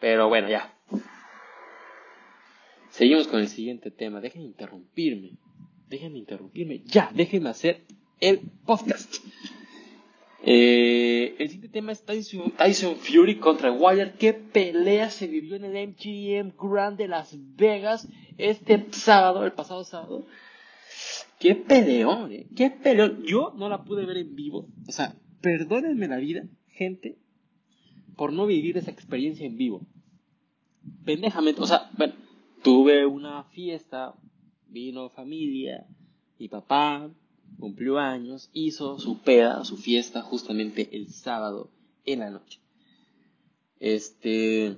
Pero 0.00 0.28
bueno, 0.28 0.48
ya. 0.48 0.74
Seguimos 2.90 3.28
con 3.28 3.40
el 3.40 3.48
siguiente 3.48 3.90
tema. 3.90 4.20
Dejen 4.20 4.42
interrumpirme. 4.42 5.38
Dejen 5.88 6.16
interrumpirme. 6.16 6.82
Ya, 6.84 7.10
déjenme 7.14 7.50
hacer 7.50 7.84
el 8.20 8.40
podcast. 8.64 9.16
Eh, 10.42 11.34
el 11.38 11.48
siguiente 11.48 11.68
tema 11.68 11.92
es 11.92 12.04
Tyson, 12.04 12.96
Fury 12.96 13.36
contra 13.38 13.72
Wilder. 13.72 14.14
¿Qué 14.14 14.32
pelea 14.32 15.10
se 15.10 15.26
vivió 15.26 15.56
en 15.56 15.64
el 15.64 15.88
MGM 15.88 16.52
Grand 16.56 16.96
de 16.96 17.08
Las 17.08 17.36
Vegas 17.56 18.08
este 18.36 18.86
sábado, 18.92 19.44
el 19.44 19.52
pasado 19.52 19.84
sábado? 19.84 20.26
Qué 21.38 21.54
peleón, 21.54 22.32
¿eh? 22.32 22.46
Qué 22.56 22.70
peleón. 22.70 23.22
Yo 23.24 23.52
no 23.56 23.68
la 23.68 23.84
pude 23.84 24.06
ver 24.06 24.16
en 24.18 24.34
vivo. 24.34 24.68
O 24.86 24.92
sea, 24.92 25.14
perdónenme 25.40 26.08
la 26.08 26.18
vida, 26.18 26.44
gente, 26.68 27.18
por 28.16 28.32
no 28.32 28.46
vivir 28.46 28.76
esa 28.76 28.90
experiencia 28.90 29.46
en 29.46 29.56
vivo. 29.56 29.86
Pendejamente, 31.04 31.60
o 31.60 31.66
sea, 31.66 31.90
bueno, 31.96 32.14
tuve 32.62 33.06
una 33.06 33.44
fiesta, 33.44 34.14
vino 34.68 35.10
familia, 35.10 35.86
mi 36.38 36.48
papá 36.48 37.10
cumplió 37.58 37.98
años, 37.98 38.50
hizo 38.52 38.98
su 38.98 39.20
peda, 39.22 39.64
su 39.64 39.76
fiesta 39.76 40.22
justamente 40.22 40.88
el 40.92 41.08
sábado 41.12 41.70
en 42.04 42.20
la 42.20 42.30
noche. 42.30 42.60
Este, 43.80 44.76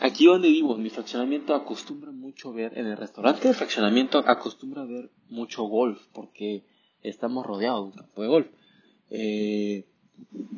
aquí 0.00 0.26
donde 0.26 0.48
vivo, 0.48 0.76
mi 0.76 0.90
fraccionamiento 0.90 1.54
acostumbra 1.54 2.12
mucho 2.12 2.52
ver, 2.52 2.78
en 2.78 2.86
el 2.86 2.96
restaurante 2.96 3.48
de 3.48 3.54
fraccionamiento 3.54 4.18
acostumbra 4.18 4.84
ver 4.84 5.10
mucho 5.28 5.64
golf, 5.64 6.00
porque 6.12 6.64
estamos 7.02 7.44
rodeados 7.46 7.80
de 7.80 7.90
un 7.90 7.96
campo 7.96 8.22
de 8.22 8.28
golf. 8.28 8.46
Eh, 9.10 9.86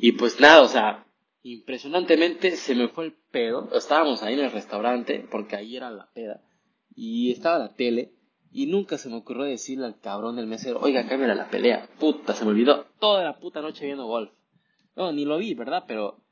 y 0.00 0.12
pues 0.12 0.40
nada, 0.40 0.62
o 0.62 0.68
sea, 0.68 1.06
impresionantemente 1.42 2.56
se 2.56 2.74
me 2.74 2.88
fue 2.88 3.06
el 3.06 3.12
pedo. 3.30 3.70
Estábamos 3.74 4.22
ahí 4.22 4.34
en 4.34 4.40
el 4.40 4.52
restaurante, 4.52 5.26
porque 5.30 5.56
ahí 5.56 5.76
era 5.76 5.90
la 5.90 6.10
peda, 6.12 6.42
y 6.94 7.30
estaba 7.30 7.58
la 7.58 7.74
tele, 7.74 8.12
y 8.56 8.64
nunca 8.64 8.96
se 8.96 9.10
me 9.10 9.16
ocurrió 9.16 9.44
decirle 9.44 9.84
al 9.84 10.00
cabrón 10.00 10.36
del 10.36 10.46
mesero, 10.46 10.80
oiga, 10.80 11.06
cámbiale 11.06 11.34
la 11.34 11.50
pelea. 11.50 11.90
Puta, 12.00 12.32
se 12.32 12.42
me 12.46 12.52
olvidó 12.52 12.86
toda 12.98 13.22
la 13.22 13.38
puta 13.38 13.60
noche 13.60 13.84
viendo 13.84 14.06
golf. 14.06 14.32
No, 14.96 15.12
ni 15.12 15.26
lo 15.26 15.36
vi, 15.36 15.52
¿verdad? 15.52 15.84
Pero 15.86 16.25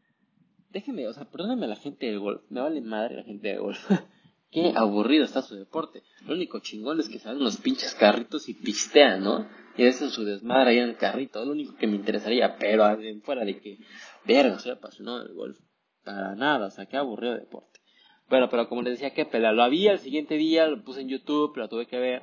déjeme, 0.70 1.06
o 1.06 1.12
sea, 1.12 1.26
perdónenme 1.26 1.66
la 1.66 1.76
gente 1.76 2.06
del 2.06 2.20
golf. 2.20 2.40
Me 2.48 2.62
vale 2.62 2.80
madre 2.80 3.16
la 3.16 3.24
gente 3.24 3.48
del 3.48 3.60
golf. 3.60 3.90
Qué 4.50 4.72
aburrido 4.74 5.26
está 5.26 5.42
su 5.42 5.54
deporte. 5.54 6.02
Lo 6.24 6.34
único 6.34 6.60
chingón 6.60 6.98
es 6.98 7.10
que 7.10 7.18
salen 7.18 7.44
los 7.44 7.58
pinches 7.58 7.94
carritos 7.94 8.48
y 8.48 8.54
pistean, 8.54 9.22
¿no? 9.22 9.46
Y 9.76 9.86
hacen 9.86 10.08
su 10.08 10.24
desmadre 10.24 10.70
ahí 10.70 10.78
en 10.78 10.88
el 10.88 10.96
carrito. 10.96 11.44
Lo 11.44 11.52
único 11.52 11.76
que 11.76 11.86
me 11.86 11.96
interesaría. 11.96 12.56
Pero 12.56 12.86
fuera 13.22 13.44
de 13.44 13.60
que, 13.60 13.80
verga, 14.24 14.58
soy 14.58 14.72
apasionado 14.72 15.24
del 15.24 15.34
golf. 15.34 15.58
Para 16.02 16.34
nada, 16.34 16.68
o 16.68 16.70
sea, 16.70 16.86
qué 16.86 16.96
aburrido 16.96 17.34
deporte. 17.34 17.73
Bueno, 18.28 18.48
pero 18.50 18.68
como 18.68 18.82
les 18.82 18.94
decía, 18.94 19.14
qué 19.14 19.24
pelea. 19.24 19.52
Lo 19.52 19.62
había 19.62 19.92
el 19.92 19.98
siguiente 19.98 20.36
día, 20.36 20.66
lo 20.66 20.82
puse 20.82 21.02
en 21.02 21.08
YouTube, 21.08 21.52
pero 21.54 21.68
tuve 21.68 21.86
que 21.86 21.98
ver. 21.98 22.22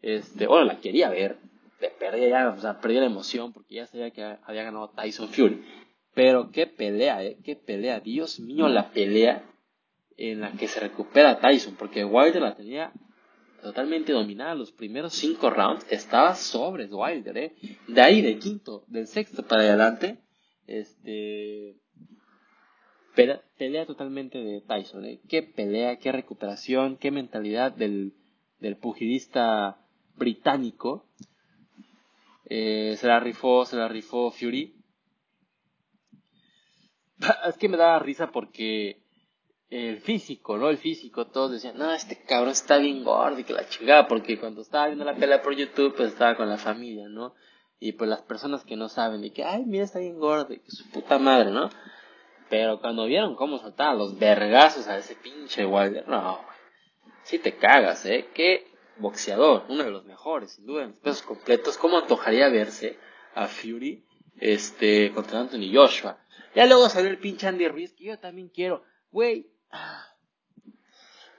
Este, 0.00 0.46
bueno, 0.46 0.64
la 0.64 0.80
quería 0.80 1.08
ver. 1.10 1.38
Perdí 1.98 2.28
ya, 2.28 2.48
o 2.50 2.60
sea, 2.60 2.80
perdí 2.80 2.96
la 2.96 3.06
emoción 3.06 3.52
porque 3.52 3.76
ya 3.76 3.86
sabía 3.86 4.10
que 4.10 4.22
había 4.22 4.62
ganado 4.62 4.90
Tyson 4.90 5.28
Fury. 5.28 5.64
Pero 6.14 6.50
qué 6.50 6.66
pelea, 6.66 7.24
eh, 7.24 7.38
qué 7.42 7.56
pelea. 7.56 8.00
Dios 8.00 8.38
mío, 8.38 8.68
la 8.68 8.90
pelea 8.90 9.44
en 10.16 10.40
la 10.40 10.52
que 10.52 10.68
se 10.68 10.80
recupera 10.80 11.40
Tyson, 11.40 11.74
porque 11.76 12.04
Wilder 12.04 12.42
la 12.42 12.54
tenía 12.54 12.92
totalmente 13.62 14.12
dominada 14.12 14.54
los 14.54 14.72
primeros 14.72 15.14
cinco 15.14 15.48
rounds, 15.50 15.86
estaba 15.90 16.34
sobre 16.34 16.86
Wilder, 16.86 17.38
¿eh? 17.38 17.54
De 17.86 18.00
ahí, 18.00 18.20
del 18.20 18.38
quinto, 18.38 18.84
del 18.88 19.06
sexto 19.06 19.42
para 19.44 19.62
adelante, 19.62 20.18
este... 20.66 21.81
Pelea, 23.14 23.86
totalmente 23.86 24.38
de 24.38 24.62
Tyson, 24.62 25.04
¿eh? 25.04 25.20
Qué 25.28 25.42
pelea, 25.42 25.98
qué 25.98 26.12
recuperación, 26.12 26.96
qué 26.96 27.10
mentalidad 27.10 27.72
del, 27.72 28.14
del 28.58 28.76
pugilista 28.76 29.78
británico. 30.16 31.04
Eh, 32.46 32.96
se 32.98 33.06
la 33.06 33.20
rifó, 33.20 33.66
se 33.66 33.76
la 33.76 33.88
rifó 33.88 34.30
Fury. 34.30 34.76
Es 37.48 37.56
que 37.58 37.68
me 37.68 37.76
da 37.76 37.98
risa 37.98 38.30
porque 38.30 39.02
el 39.72 40.00
físico, 40.00 40.58
¿no? 40.58 40.68
El 40.68 40.78
físico, 40.78 41.26
todos 41.26 41.52
decían, 41.52 41.78
no, 41.78 41.92
este 41.92 42.16
cabrón 42.24 42.52
está 42.52 42.76
bien 42.78 43.04
gordo 43.04 43.38
y 43.38 43.44
que 43.44 43.54
la 43.54 43.68
chingada, 43.68 44.06
porque 44.06 44.38
cuando 44.38 44.60
estaba 44.60 44.86
viendo 44.86 45.04
la 45.04 45.14
pelea 45.14 45.40
por 45.40 45.56
YouTube, 45.56 45.94
pues 45.96 46.12
estaba 46.12 46.36
con 46.36 46.48
la 46.48 46.58
familia, 46.58 47.08
¿no? 47.08 47.34
Y 47.80 47.92
pues 47.92 48.08
las 48.08 48.22
personas 48.22 48.64
que 48.64 48.76
no 48.76 48.88
saben, 48.88 49.24
y 49.24 49.30
que, 49.30 49.44
ay, 49.44 49.64
mira, 49.64 49.84
está 49.84 49.98
bien 49.98 50.18
gordo, 50.18 50.52
y 50.52 50.58
que 50.58 50.70
su 50.70 50.88
puta 50.90 51.18
madre, 51.18 51.50
¿no? 51.50 51.70
Pero 52.52 52.78
cuando 52.80 53.06
vieron 53.06 53.34
cómo 53.34 53.58
saltaban 53.58 53.96
los 53.96 54.18
vergazos 54.18 54.86
a 54.86 54.98
ese 54.98 55.14
pinche 55.14 55.64
Wilder, 55.64 56.06
no, 56.06 56.38
si 57.22 57.38
te 57.38 57.56
cagas, 57.56 58.04
¿eh? 58.04 58.28
Qué 58.34 58.66
boxeador, 58.98 59.64
uno 59.70 59.82
de 59.84 59.90
los 59.90 60.04
mejores, 60.04 60.52
sin 60.52 60.66
duda, 60.66 60.82
en 60.82 60.90
los 60.90 60.98
pesos 60.98 61.22
completos, 61.22 61.78
¿cómo 61.78 61.96
antojaría 61.96 62.50
verse 62.50 62.98
a 63.34 63.46
Fury, 63.48 64.04
este, 64.36 65.12
contra 65.14 65.40
Anthony 65.40 65.72
Joshua? 65.72 66.18
Ya 66.54 66.66
luego 66.66 66.90
salió 66.90 67.08
el 67.08 67.16
pinche 67.16 67.46
Andy 67.46 67.68
Ruiz, 67.68 67.94
que 67.94 68.04
yo 68.04 68.18
también 68.18 68.50
quiero, 68.50 68.84
güey, 69.10 69.50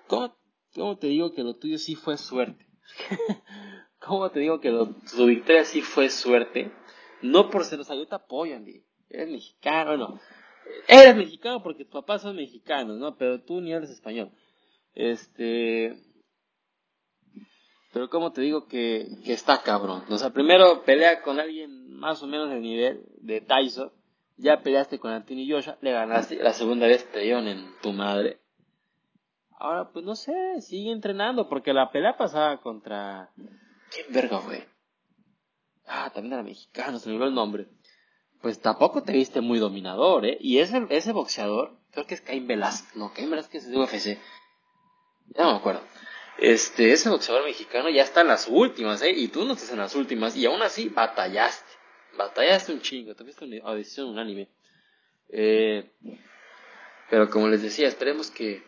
¿Cómo, 0.08 0.36
¿Cómo, 0.74 0.98
te 0.98 1.06
digo 1.06 1.32
que 1.36 1.44
lo 1.44 1.58
tuyo 1.58 1.78
sí 1.78 1.94
fue 1.94 2.18
suerte? 2.18 2.66
¿Cómo 4.00 4.32
te 4.32 4.40
digo 4.40 4.60
que 4.60 4.72
lo, 4.72 4.88
tu 5.16 5.28
victoria 5.28 5.64
sí 5.64 5.84
fue 5.84 6.10
suerte? 6.10 6.72
No 7.22 7.52
por 7.52 7.66
ser, 7.66 7.80
o 7.80 7.84
sea, 7.84 7.96
yo 7.96 8.08
te 8.08 8.16
apoyo, 8.16 8.56
Andy. 8.56 8.84
Eres 9.10 9.30
mexicano, 9.30 9.96
no. 9.96 10.20
Eres 10.88 11.16
mexicano 11.16 11.64
porque 11.64 11.86
tus 11.86 11.94
papás 11.94 12.22
son 12.22 12.36
mexicanos, 12.36 12.98
¿no? 12.98 13.16
Pero 13.18 13.42
tú 13.42 13.62
ni 13.62 13.74
eres 13.74 13.90
español. 13.90 14.32
Este... 14.94 15.98
Pero 17.92 18.10
como 18.10 18.32
te 18.32 18.42
digo 18.42 18.68
que, 18.68 19.08
que 19.24 19.34
está 19.34 19.62
cabrón. 19.62 20.04
O 20.10 20.18
sea, 20.18 20.32
primero 20.32 20.84
pelea 20.84 21.22
con 21.22 21.40
alguien 21.40 21.92
más 21.96 22.24
o 22.24 22.28
menos 22.28 22.50
del 22.50 22.62
nivel 22.62 23.06
de 23.18 23.42
Tyson 23.42 23.92
ya 24.38 24.62
peleaste 24.62 25.00
con 25.00 25.12
Anthony 25.12 25.46
Joshua, 25.48 25.78
le 25.82 25.92
ganaste, 25.92 26.36
la 26.42 26.54
segunda 26.54 26.88
vez 26.88 27.10
te 27.12 27.30
en 27.32 27.66
tu 27.82 27.94
madre. 27.94 28.40
Ahora, 29.60 29.92
pues 29.92 30.04
no 30.04 30.16
sé, 30.16 30.34
sigue 30.62 30.92
entrenando, 30.92 31.48
porque 31.48 31.74
la 31.74 31.92
pelea 31.92 32.18
pasada 32.18 32.58
contra... 32.58 33.32
¿Quién 33.36 34.08
verga, 34.12 34.40
güey? 34.40 34.64
Ah, 35.86 36.12
también 36.14 36.34
era 36.34 36.44
mexicano, 36.44 37.00
se 37.00 37.10
me 37.10 37.16
olvidó 37.16 37.30
el 37.30 37.36
nombre. 37.36 37.68
Pues 38.44 38.60
tampoco 38.60 39.02
te 39.02 39.14
viste 39.14 39.42
muy 39.42 39.58
dominador, 39.58 40.26
¿eh? 40.26 40.38
Y 40.40 40.60
ese, 40.60 40.86
ese 40.90 41.14
boxeador, 41.14 41.76
creo 41.92 42.06
que 42.06 42.14
es 42.14 42.22
Cain 42.22 42.46
Velázquez, 42.46 42.96
no, 42.96 43.14
Cain 43.14 43.30
Velázquez 43.30 43.64
es 43.64 43.72
de 43.72 43.78
UFC. 43.80 44.20
Ya 45.30 45.46
no 45.46 45.54
me 45.54 45.58
acuerdo. 45.60 45.82
Este, 46.38 46.92
ese 46.92 47.10
boxeador 47.10 47.46
mexicano 47.46 47.90
ya 47.90 48.04
está 48.04 48.20
en 48.20 48.28
las 48.28 48.50
últimas, 48.50 49.02
¿eh? 49.02 49.12
Y 49.12 49.30
tú 49.30 49.46
no 49.46 49.54
estás 49.54 49.72
en 49.72 49.80
las 49.80 49.96
últimas, 49.96 50.36
y 50.36 50.46
aún 50.46 50.62
así 50.62 50.90
batallaste 50.90 51.74
batallaste 52.18 52.74
un 52.74 52.82
chingo, 52.82 53.16
tuviste 53.16 53.46
una 53.46 53.58
audición 53.64 54.10
unánime. 54.10 54.50
Eh, 55.30 55.90
pero 57.10 57.30
como 57.30 57.48
les 57.48 57.62
decía, 57.62 57.88
esperemos 57.88 58.30
que, 58.30 58.62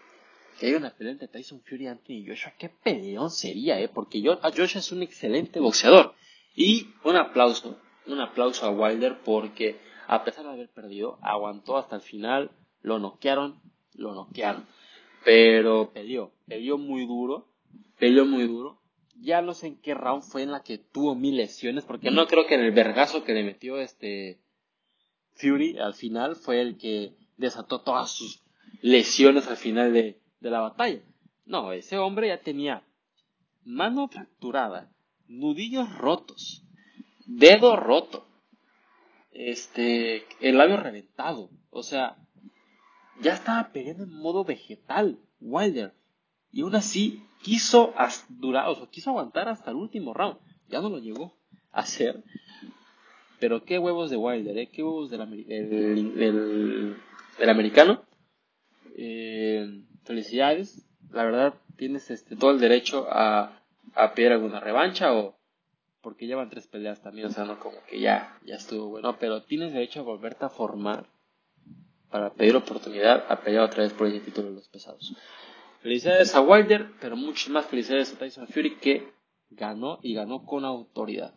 que 0.58 0.68
haya 0.68 0.78
una 0.78 0.92
pelea 0.92 1.14
entre 1.14 1.28
Tyson 1.28 1.62
Fury 1.62 1.90
y 2.08 2.28
Joshua. 2.28 2.54
Qué 2.58 2.70
peleón 2.70 3.30
sería, 3.30 3.80
eh, 3.80 3.90
porque 3.90 4.22
yo, 4.22 4.40
Joshua 4.42 4.80
es 4.80 4.92
un 4.92 5.04
excelente 5.04 5.60
boxeador. 5.60 6.16
Y 6.56 6.94
un 7.04 7.18
aplauso, 7.18 7.78
un 8.08 8.22
aplauso 8.22 8.66
a 8.66 8.72
Wilder 8.72 9.20
porque 9.24 9.80
a 10.08 10.24
pesar 10.24 10.46
de 10.46 10.52
haber 10.52 10.70
perdido, 10.70 11.18
aguantó 11.22 11.78
hasta 11.78 11.96
el 11.96 12.02
final, 12.02 12.52
lo 12.82 13.00
noquearon, 13.00 13.60
lo 13.94 14.14
noquearon. 14.14 14.66
Pero 15.24 15.92
peleó, 15.92 16.32
peleó 16.48 16.78
muy 16.78 17.08
duro, 17.08 17.48
peleó 17.98 18.26
muy 18.26 18.48
duro 18.48 18.86
ya 19.22 19.42
no 19.42 19.54
sé 19.54 19.68
en 19.68 19.82
qué 19.82 19.94
round 19.94 20.24
fue 20.24 20.44
en 20.44 20.52
la 20.52 20.64
que 20.64 20.78
tuvo 20.78 21.16
mil 21.16 21.38
lesiones, 21.38 21.86
porque 21.86 22.12
no 22.12 22.28
creo 22.28 22.46
que 22.48 22.56
en 22.56 22.62
el 22.62 22.72
vergazo 22.72 23.24
que 23.24 23.34
le 23.34 23.44
metió 23.44 23.80
este 23.80 24.42
Fury 25.36 25.78
al 25.78 25.94
final 25.94 26.36
fue 26.36 26.62
el 26.62 26.78
que 26.78 27.16
desató 27.38 27.82
todas 27.82 28.12
sus 28.12 28.44
lesiones 28.82 29.48
al 29.48 29.58
final 29.58 29.94
de, 29.94 30.22
de 30.40 30.50
la 30.50 30.62
batalla. 30.62 31.02
No, 31.46 31.72
ese 31.72 31.98
hombre 31.98 32.30
ya 32.30 32.42
tenía 32.42 32.84
mano 33.64 34.08
fracturada, 34.08 34.92
nudillos 35.28 35.98
rotos, 35.98 36.65
dedo 37.26 37.76
roto, 37.76 38.26
este, 39.32 40.26
el 40.40 40.58
labio 40.58 40.78
reventado, 40.78 41.50
o 41.70 41.84
sea, 41.84 42.18
ya 43.22 43.34
estaba 43.34 43.72
peleando 43.72 44.04
en 44.04 44.14
modo 44.14 44.44
vegetal, 44.44 45.20
Wilder, 45.40 45.94
y 46.52 46.62
aún 46.62 46.76
así 46.76 47.22
quiso 47.42 47.94
durar, 48.30 48.70
o 48.70 48.76
sea, 48.76 48.88
quiso 48.88 49.10
aguantar 49.10 49.50
hasta 49.50 49.72
el 49.72 49.78
último 49.78 50.14
round. 50.14 50.38
Ya 50.70 50.82
no 50.82 50.90
lo 50.90 51.00
llegó 51.00 51.38
a 51.72 51.82
hacer. 51.82 52.24
Pero 53.40 53.66
qué 53.66 53.78
huevos 53.78 54.10
de 54.10 54.18
Wilder, 54.18 54.58
¿eh? 54.58 54.70
Qué 54.72 54.82
huevos 54.82 55.12
del, 55.12 55.22
americano. 57.50 58.04
Eh, 58.98 59.84
felicidades. 60.06 60.88
La 61.12 61.24
verdad, 61.26 61.54
tienes 61.78 62.10
este, 62.10 62.36
todo 62.36 62.52
el 62.52 62.60
derecho 62.60 63.06
a, 63.12 63.62
a 63.94 64.14
pedir 64.14 64.32
alguna 64.32 64.60
revancha 64.60 65.14
o 65.14 65.36
porque 66.06 66.28
llevan 66.28 66.52
tres 66.52 66.68
peleas 66.68 67.02
también, 67.02 67.26
o 67.26 67.32
sea, 67.32 67.46
no 67.46 67.60
como 67.60 67.78
que 67.90 68.00
ya, 68.00 68.38
ya 68.46 68.58
estuvo 68.58 68.90
bueno, 68.90 69.18
pero 69.18 69.42
tienes 69.42 69.74
derecho 69.74 70.02
a 70.02 70.04
volverte 70.04 70.46
a 70.46 70.50
formar 70.50 71.08
para 72.12 72.32
pedir 72.32 72.56
oportunidad 72.56 73.26
a 73.28 73.42
pelear 73.42 73.64
otra 73.64 73.82
vez 73.82 73.92
por 73.92 74.06
ese 74.06 74.20
título 74.20 74.50
de 74.50 74.54
los 74.54 74.70
pesados. 74.70 75.16
Felicidades 75.82 76.36
a 76.36 76.42
Wilder, 76.42 76.92
pero 77.02 77.16
muchas 77.16 77.50
más 77.50 77.66
felicidades 77.66 78.14
a 78.14 78.20
Tyson 78.20 78.48
Fury 78.50 78.76
que 78.76 79.14
ganó 79.50 79.98
y 80.04 80.14
ganó 80.14 80.46
con 80.46 80.64
autoridad. 80.64 81.34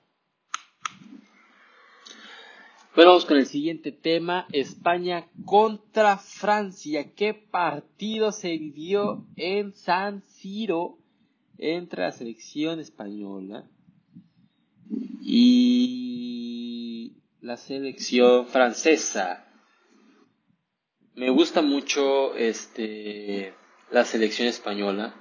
Bueno, 2.94 3.12
vamos 3.12 3.24
con 3.24 3.38
el 3.38 3.46
siguiente 3.46 3.90
tema, 3.90 4.46
España 4.52 5.30
contra 5.46 6.18
Francia. 6.18 7.14
¿Qué 7.14 7.32
partido 7.32 8.32
se 8.32 8.50
vivió 8.50 9.24
en 9.36 9.72
San 9.72 10.20
Siro 10.24 10.98
entre 11.56 12.02
la 12.02 12.12
selección 12.12 12.80
española 12.80 13.66
y 15.22 17.16
la 17.40 17.56
selección 17.56 18.46
francesa? 18.46 19.46
Me 21.14 21.30
gusta 21.30 21.62
mucho 21.62 22.34
este 22.36 23.54
la 23.90 24.04
selección 24.04 24.48
española. 24.48 25.14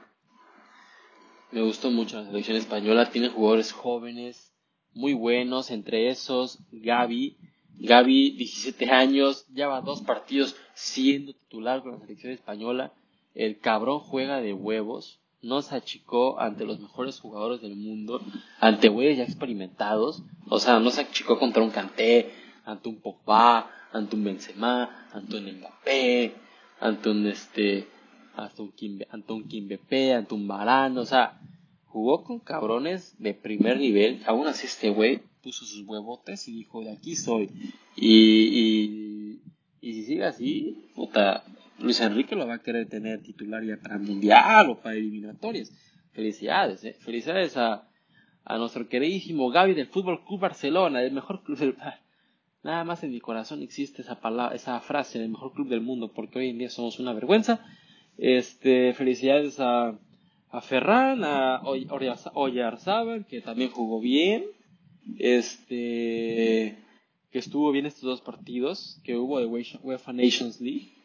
Me 1.52 1.62
gustó 1.62 1.92
mucho 1.92 2.18
la 2.20 2.26
selección 2.26 2.58
española. 2.58 3.10
Tiene 3.10 3.30
jugadores 3.30 3.72
jóvenes 3.72 4.54
muy 4.94 5.14
buenos, 5.14 5.72
entre 5.72 6.10
esos 6.10 6.60
Gaby 6.72 7.38
Gaby, 7.80 8.32
17 8.32 8.90
años, 8.90 9.46
lleva 9.54 9.82
dos 9.82 10.02
partidos 10.02 10.56
siendo 10.74 11.34
titular 11.34 11.84
con 11.84 11.92
la 11.94 12.00
selección 12.00 12.34
española. 12.34 12.92
El 13.36 13.60
cabrón 13.60 14.00
juega 14.00 14.42
de 14.42 14.54
huevos, 14.54 15.22
no 15.42 15.62
se 15.62 15.76
achicó 15.76 16.40
ante 16.40 16.66
los 16.66 16.80
mejores 16.80 17.20
jugadores 17.20 17.62
del 17.62 17.76
mundo, 17.76 18.22
ante 18.60 18.90
güeyes 18.90 19.18
ya 19.18 19.24
experimentados. 19.24 20.24
O 20.50 20.60
sea, 20.60 20.80
no 20.80 20.90
se 20.92 21.02
achicó 21.02 21.40
contra 21.40 21.64
un 21.64 21.72
Kanté, 21.72 22.32
ante 22.66 22.90
un 22.90 23.00
Pogba, 23.02 23.70
ante 23.92 24.16
un 24.16 24.24
Benzema, 24.24 25.08
ante 25.14 25.38
un 25.38 25.60
Mbappé, 25.60 26.34
ante 26.80 27.10
un 27.10 27.28
este, 27.28 27.88
ante 28.36 28.62
un, 28.62 28.72
Kimbe, 28.72 29.08
ante 29.10 29.34
un 29.34 29.48
Kimbepe, 29.48 30.14
ante 30.14 30.34
un 30.34 30.48
Varane. 30.48 31.00
O 31.00 31.06
sea, 31.06 31.40
jugó 31.86 32.24
con 32.24 32.40
cabrones 32.40 33.16
de 33.20 33.34
primer 33.34 33.78
nivel. 33.80 34.22
Aún 34.26 34.48
así 34.48 34.68
este 34.68 34.90
güey 34.90 35.22
puso 35.42 35.66
sus 35.66 35.88
huevotes 35.88 36.48
y 36.48 36.52
dijo, 36.54 36.82
de 36.82 36.92
aquí 36.92 37.16
soy. 37.16 37.50
Y, 37.96 39.40
y, 39.82 39.94
si 39.94 40.04
sigue 40.04 40.26
así, 40.26 40.90
puta, 40.96 41.44
Luis 41.80 42.00
Enrique 42.02 42.36
lo 42.36 42.48
va 42.48 42.56
a 42.56 42.64
querer 42.64 42.88
tener 42.88 43.22
titular 43.22 43.64
ya 43.64 43.78
para 43.78 43.98
Mundial 43.98 44.70
o 44.70 44.80
para 44.80 44.96
eliminatorias. 44.96 45.72
Felicidades, 46.12 46.84
eh. 46.84 46.96
Felicidades 47.00 47.58
a, 47.58 47.88
a 48.44 48.58
nuestro 48.58 48.88
queridísimo 48.88 49.50
Gaby 49.50 49.74
del 49.74 49.88
Fútbol 49.88 50.24
Club 50.26 50.40
Barcelona, 50.40 51.02
el 51.02 51.12
mejor 51.12 51.44
club 51.44 51.58
del... 51.58 51.76
Nada 52.64 52.84
más 52.84 53.04
en 53.04 53.12
mi 53.12 53.20
corazón 53.20 53.62
existe 53.62 54.02
esa 54.02 54.20
palabra, 54.20 54.56
esa 54.56 54.80
frase, 54.82 55.22
el 55.24 55.30
mejor 55.30 55.54
club 55.54 55.70
del 55.70 55.82
mundo, 55.82 56.12
porque 56.14 56.40
hoy 56.40 56.50
en 56.50 56.58
día 56.58 56.70
somos 56.70 57.00
una 57.00 57.14
vergüenza. 57.14 57.64
Este, 58.18 58.94
felicidades 58.94 59.60
a, 59.60 59.98
a 60.50 60.62
Ferran, 60.62 61.24
a 61.24 61.62
Oyarzábal, 62.34 63.26
que 63.28 63.42
también 63.42 63.70
jugó 63.70 64.02
bien 64.02 64.46
este 65.20 66.78
que 67.32 67.40
estuvo 67.40 67.72
bien 67.72 67.86
estos 67.86 68.04
dos 68.04 68.22
partidos 68.22 69.00
que 69.04 69.18
hubo 69.18 69.40
de 69.40 69.46
UEFA 69.46 70.14
Nations 70.14 70.60
League. 70.60 70.97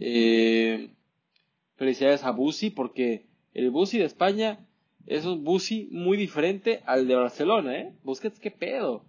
Eh, 0.00 0.90
felicidades 1.76 2.24
a 2.24 2.30
Busi 2.30 2.70
porque 2.70 3.26
el 3.54 3.70
Busi 3.70 3.98
de 3.98 4.04
España 4.04 4.66
es 5.06 5.24
un 5.24 5.44
Busi 5.44 5.88
muy 5.90 6.16
diferente 6.16 6.82
al 6.86 7.08
de 7.08 7.14
Barcelona, 7.14 7.78
¿eh? 7.78 7.94
Busquets, 8.04 8.38
¿qué 8.38 8.50
pedo? 8.50 9.04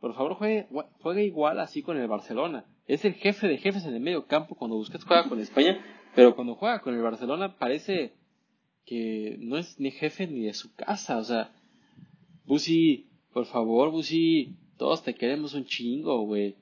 Por 0.00 0.14
favor, 0.14 0.34
juegue, 0.34 0.66
juegue 1.00 1.24
igual 1.24 1.60
así 1.60 1.82
con 1.82 1.96
el 1.96 2.08
Barcelona. 2.08 2.64
Es 2.86 3.04
el 3.04 3.14
jefe 3.14 3.48
de 3.48 3.58
jefes 3.58 3.84
en 3.84 3.94
el 3.94 4.00
medio 4.00 4.26
campo 4.26 4.54
cuando 4.54 4.76
Busquets 4.76 5.04
juega 5.04 5.28
con 5.28 5.40
España, 5.40 5.80
pero 6.14 6.34
cuando 6.34 6.54
juega 6.54 6.80
con 6.80 6.94
el 6.94 7.02
Barcelona 7.02 7.56
parece 7.56 8.14
que 8.84 9.36
no 9.40 9.56
es 9.56 9.78
ni 9.78 9.90
jefe 9.90 10.26
ni 10.26 10.44
de 10.44 10.54
su 10.54 10.74
casa. 10.74 11.18
O 11.18 11.24
sea, 11.24 11.52
Busi 12.44 13.08
por 13.34 13.46
favor, 13.46 13.90
Busi, 13.90 14.54
todos 14.78 15.02
te 15.02 15.12
queremos 15.16 15.54
un 15.54 15.64
chingo, 15.64 16.24
güey. 16.24 16.54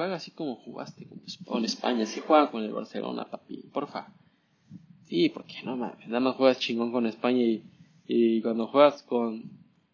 Juega 0.00 0.14
así 0.14 0.30
como 0.30 0.56
jugaste 0.56 1.06
con, 1.44 1.62
España. 1.62 2.06
Sí 2.06 2.22
juega 2.26 2.50
con 2.50 2.64
el 2.64 2.72
Barcelona, 2.72 3.26
papi. 3.26 3.64
Porfa. 3.70 4.06
Sí, 5.04 5.28
porque 5.28 5.56
no 5.62 5.76
mames. 5.76 6.08
Nada 6.08 6.20
más 6.20 6.36
juegas 6.36 6.58
chingón 6.58 6.90
con 6.90 7.04
España 7.04 7.42
y, 7.42 7.62
y 8.06 8.40
cuando 8.40 8.66
juegas 8.66 9.02
con, 9.02 9.42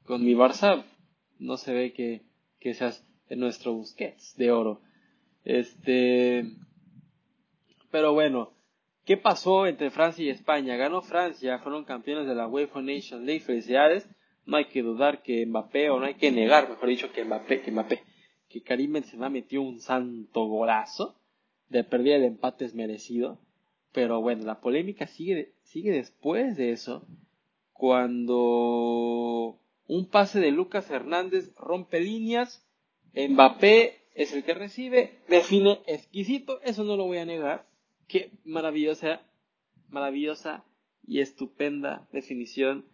con 0.05 0.25
mi 0.25 0.35
Barça, 0.35 0.85
no 1.40 1.57
se 1.57 1.73
ve 1.73 1.92
que, 1.92 2.23
que 2.61 2.73
seas 2.75 3.05
nuestro 3.31 3.73
Busquets 3.75 4.37
de 4.37 4.53
oro. 4.53 4.81
Este. 5.45 6.53
Pero 7.90 8.12
bueno, 8.12 8.53
¿qué 9.05 9.16
pasó 9.16 9.66
entre 9.66 9.90
Francia 9.90 10.25
y 10.25 10.29
España? 10.29 10.77
Ganó 10.77 11.03
Francia, 11.03 11.59
fueron 11.59 11.83
campeones 11.83 12.29
de 12.29 12.37
la 12.37 12.47
UEFA 12.47 12.81
Nation 12.81 13.27
League. 13.27 13.40
Felicidades 13.40 14.09
no 14.45 14.57
hay 14.57 14.66
que 14.66 14.85
dudar 14.85 15.25
que 15.25 15.45
Mbappé, 15.45 15.90
o 15.90 15.99
no 15.99 16.07
hay 16.07 16.14
que 16.14 16.31
negar, 16.31 16.69
mejor 16.69 16.90
dicho, 16.90 17.11
que 17.11 17.25
Mbappé, 17.25 17.62
que 17.62 17.73
Mbappé, 17.73 18.05
que 18.49 18.63
Karim 18.63 18.93
Benzema 18.93 19.29
metió 19.29 19.63
un 19.63 19.81
santo 19.81 20.47
golazo, 20.47 21.17
de 21.69 21.85
pérdida 21.85 22.17
el 22.17 22.25
empate 22.25 22.65
es 22.65 22.75
merecido, 22.75 23.39
pero 23.93 24.21
bueno, 24.21 24.45
la 24.45 24.61
polémica 24.61 25.07
sigue, 25.07 25.55
sigue 25.65 25.91
después 25.91 26.57
de 26.57 26.73
eso, 26.73 27.07
cuando 27.73 29.59
un 29.87 30.09
pase 30.11 30.41
de 30.41 30.51
Lucas 30.51 30.91
Hernández 30.91 31.55
rompe 31.57 32.01
líneas, 32.01 32.65
Mbappé 33.15 34.03
es 34.15 34.33
el 34.33 34.45
que 34.45 34.55
recibe, 34.55 35.19
define 35.29 35.81
exquisito, 35.87 36.61
eso 36.63 36.85
no 36.85 36.97
lo 36.97 37.07
voy 37.07 37.19
a 37.19 37.25
negar, 37.25 37.67
qué 38.07 38.31
maravillosa, 38.45 39.23
maravillosa 39.89 40.65
y 41.07 41.21
estupenda 41.21 42.07
definición 42.13 42.85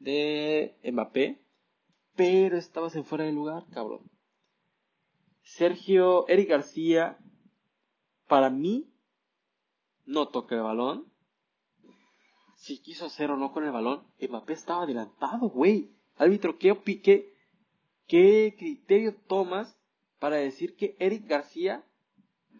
de 0.00 0.74
Mbappé, 0.84 1.38
pero 2.16 2.56
estabas 2.56 2.96
en 2.96 3.04
fuera 3.04 3.24
de 3.24 3.32
lugar, 3.32 3.64
cabrón. 3.72 4.00
Sergio 5.48 6.28
Eric 6.28 6.50
García, 6.50 7.18
para 8.26 8.50
mí, 8.50 8.92
no 10.04 10.28
toca 10.28 10.54
el 10.54 10.62
balón. 10.62 11.10
Si 12.56 12.78
quiso 12.82 13.06
hacer 13.06 13.30
o 13.30 13.36
no 13.36 13.52
con 13.52 13.64
el 13.64 13.72
balón, 13.72 14.04
Mbappé 14.20 14.52
estaba 14.52 14.82
adelantado, 14.82 15.48
güey. 15.48 15.90
Árbitro, 16.16 16.58
¿qué, 16.58 16.76
qué, 17.02 17.34
¿qué 18.06 18.54
criterio 18.58 19.14
tomas 19.26 19.76
para 20.18 20.36
decir 20.36 20.76
que 20.76 20.96
Eric 20.98 21.26
García 21.26 21.82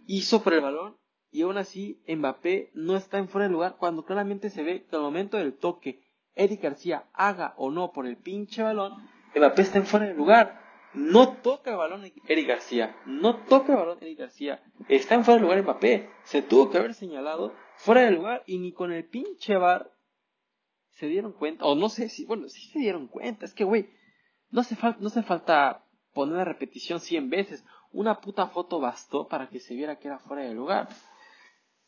hizo 0.06 0.42
por 0.42 0.54
el 0.54 0.62
balón 0.62 0.96
y 1.30 1.42
aún 1.42 1.58
así 1.58 2.02
Mbappé 2.08 2.70
no 2.72 2.96
está 2.96 3.18
en 3.18 3.28
fuera 3.28 3.48
de 3.48 3.52
lugar 3.52 3.76
cuando 3.78 4.04
claramente 4.04 4.48
se 4.48 4.62
ve 4.62 4.86
que 4.86 4.96
al 4.96 5.02
momento 5.02 5.36
del 5.36 5.52
toque 5.52 6.02
Eric 6.34 6.62
García 6.62 7.04
haga 7.12 7.54
o 7.58 7.70
no 7.70 7.92
por 7.92 8.06
el 8.06 8.16
pinche 8.16 8.62
balón, 8.62 8.94
Mbappé 9.36 9.62
está 9.62 9.78
en 9.78 9.86
fuera 9.86 10.06
de 10.06 10.14
lugar. 10.14 10.67
No 10.94 11.36
toca 11.36 11.70
el 11.70 11.76
balón 11.76 12.04
Eric 12.26 12.48
García. 12.48 12.96
No 13.06 13.36
toca 13.36 13.72
el 13.72 13.78
balón 13.78 13.98
Eric 14.00 14.18
García. 14.18 14.62
Está 14.88 15.14
en 15.14 15.24
fuera 15.24 15.40
de 15.40 15.42
lugar 15.42 15.62
Mbappé. 15.62 16.10
Se 16.24 16.42
tuvo 16.42 16.70
que 16.70 16.78
haber 16.78 16.94
señalado 16.94 17.54
fuera 17.76 18.02
de 18.02 18.10
lugar 18.10 18.42
y 18.46 18.58
ni 18.58 18.72
con 18.72 18.92
el 18.92 19.04
pinche 19.04 19.56
bar 19.56 19.92
se 20.90 21.06
dieron 21.06 21.32
cuenta. 21.32 21.64
O 21.64 21.74
no 21.74 21.88
sé 21.88 22.08
si, 22.08 22.24
bueno, 22.24 22.48
sí 22.48 22.68
se 22.70 22.78
dieron 22.78 23.06
cuenta. 23.06 23.44
Es 23.44 23.54
que, 23.54 23.64
güey, 23.64 23.90
no 24.50 24.62
hace, 24.62 24.76
no 24.98 25.08
hace 25.08 25.22
falta 25.22 25.84
poner 26.12 26.36
la 26.36 26.44
repetición 26.44 27.00
100 27.00 27.30
veces. 27.30 27.64
Una 27.92 28.20
puta 28.20 28.48
foto 28.48 28.80
bastó 28.80 29.28
para 29.28 29.48
que 29.48 29.60
se 29.60 29.74
viera 29.74 29.98
que 29.98 30.08
era 30.08 30.18
fuera 30.18 30.42
de 30.42 30.54
lugar. 30.54 30.88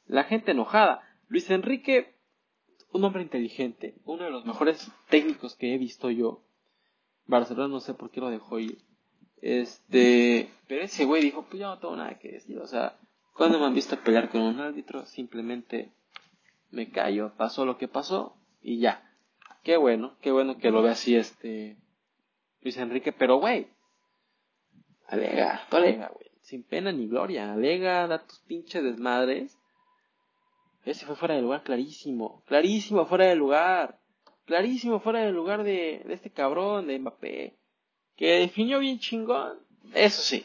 La 0.07 0.25
gente 0.25 0.53
enojada. 0.53 1.03
Luis 1.29 1.49
Enrique 1.51 2.21
un 2.93 3.05
hombre 3.05 3.23
inteligente, 3.23 4.01
uno 4.05 4.25
de 4.25 4.31
los 4.31 4.45
mejores 4.45 4.91
técnicos 5.09 5.55
que 5.55 5.75
he 5.75 5.79
visto 5.79 6.11
yo. 6.11 6.43
Barcelona 7.27 7.69
no 7.69 7.81
sé 7.81 7.95
por 7.95 8.11
qué 8.11 8.21
lo 8.21 8.31
dejó 8.31 8.59
ir. 8.59 8.79
Este, 9.43 10.51
pero 10.69 10.83
ese 10.83 11.05
güey 11.05 11.23
dijo, 11.23 11.47
pues 11.49 11.61
yo 11.61 11.69
no 11.69 11.79
tengo 11.79 11.97
nada 11.97 12.19
que 12.19 12.33
decir, 12.33 12.59
o 12.59 12.67
sea, 12.67 12.97
cuando 13.35 13.59
me 13.59 13.67
han 13.67 13.75
visto 13.75 13.97
pelear 13.99 14.29
con 14.29 14.43
un 14.43 14.61
árbitro, 14.61 15.07
simplemente 15.07 15.91
me 16.71 16.91
callo, 16.91 17.33
pasó 17.37 17.65
lo 17.65 17.79
que 17.79 17.89
pasó 17.89 18.37
y 18.63 18.79
ya. 18.79 19.03
Qué 19.63 19.77
bueno, 19.77 20.17
qué 20.21 20.31
bueno 20.31 20.59
que 20.59 20.71
lo 20.71 20.83
ve 20.83 20.91
así 20.91 21.17
este 21.17 21.77
Luis 22.63 22.77
Enrique, 22.77 23.13
pero 23.13 23.37
güey, 23.39 23.69
alega, 25.07 25.67
alega, 25.71 26.09
güey, 26.09 26.31
sin 26.43 26.63
pena 26.63 26.93
ni 26.93 27.09
gloria, 27.09 27.53
alega, 27.53 28.07
da 28.07 28.25
tus 28.27 28.39
pinches 28.41 28.83
desmadres 28.83 29.61
ese 30.85 31.05
fue 31.05 31.17
fuera 31.17 31.35
de 31.35 31.43
lugar 31.43 31.63
clarísimo. 31.63 32.43
Clarísimo 32.47 33.05
fuera 33.07 33.27
de 33.27 33.37
lugar. 33.37 33.99
Clarísimo 34.47 35.01
fuera 35.01 35.21
de 35.21 35.33
lugar 35.33 35.63
de, 35.63 36.03
de 36.05 36.15
este 36.15 36.31
cabrón 36.31 36.87
de 36.87 36.99
Mbappé. 36.99 37.57
Que 38.21 38.41
definió 38.41 38.81
bien 38.81 38.99
chingón. 38.99 39.59
Eso 39.95 40.21
sí. 40.21 40.45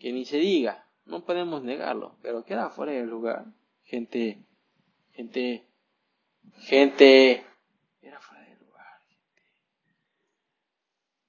Que 0.00 0.10
ni 0.10 0.24
se 0.24 0.38
diga. 0.38 0.84
No 1.04 1.24
podemos 1.24 1.62
negarlo. 1.62 2.16
Pero 2.20 2.44
queda 2.44 2.68
fuera 2.68 2.90
de 2.90 3.06
lugar. 3.06 3.44
Gente. 3.84 4.42
Gente. 5.12 5.64
Gente. 6.62 7.44
Era 8.02 8.20
fuera 8.20 8.42
de 8.42 8.56
lugar. 8.56 8.98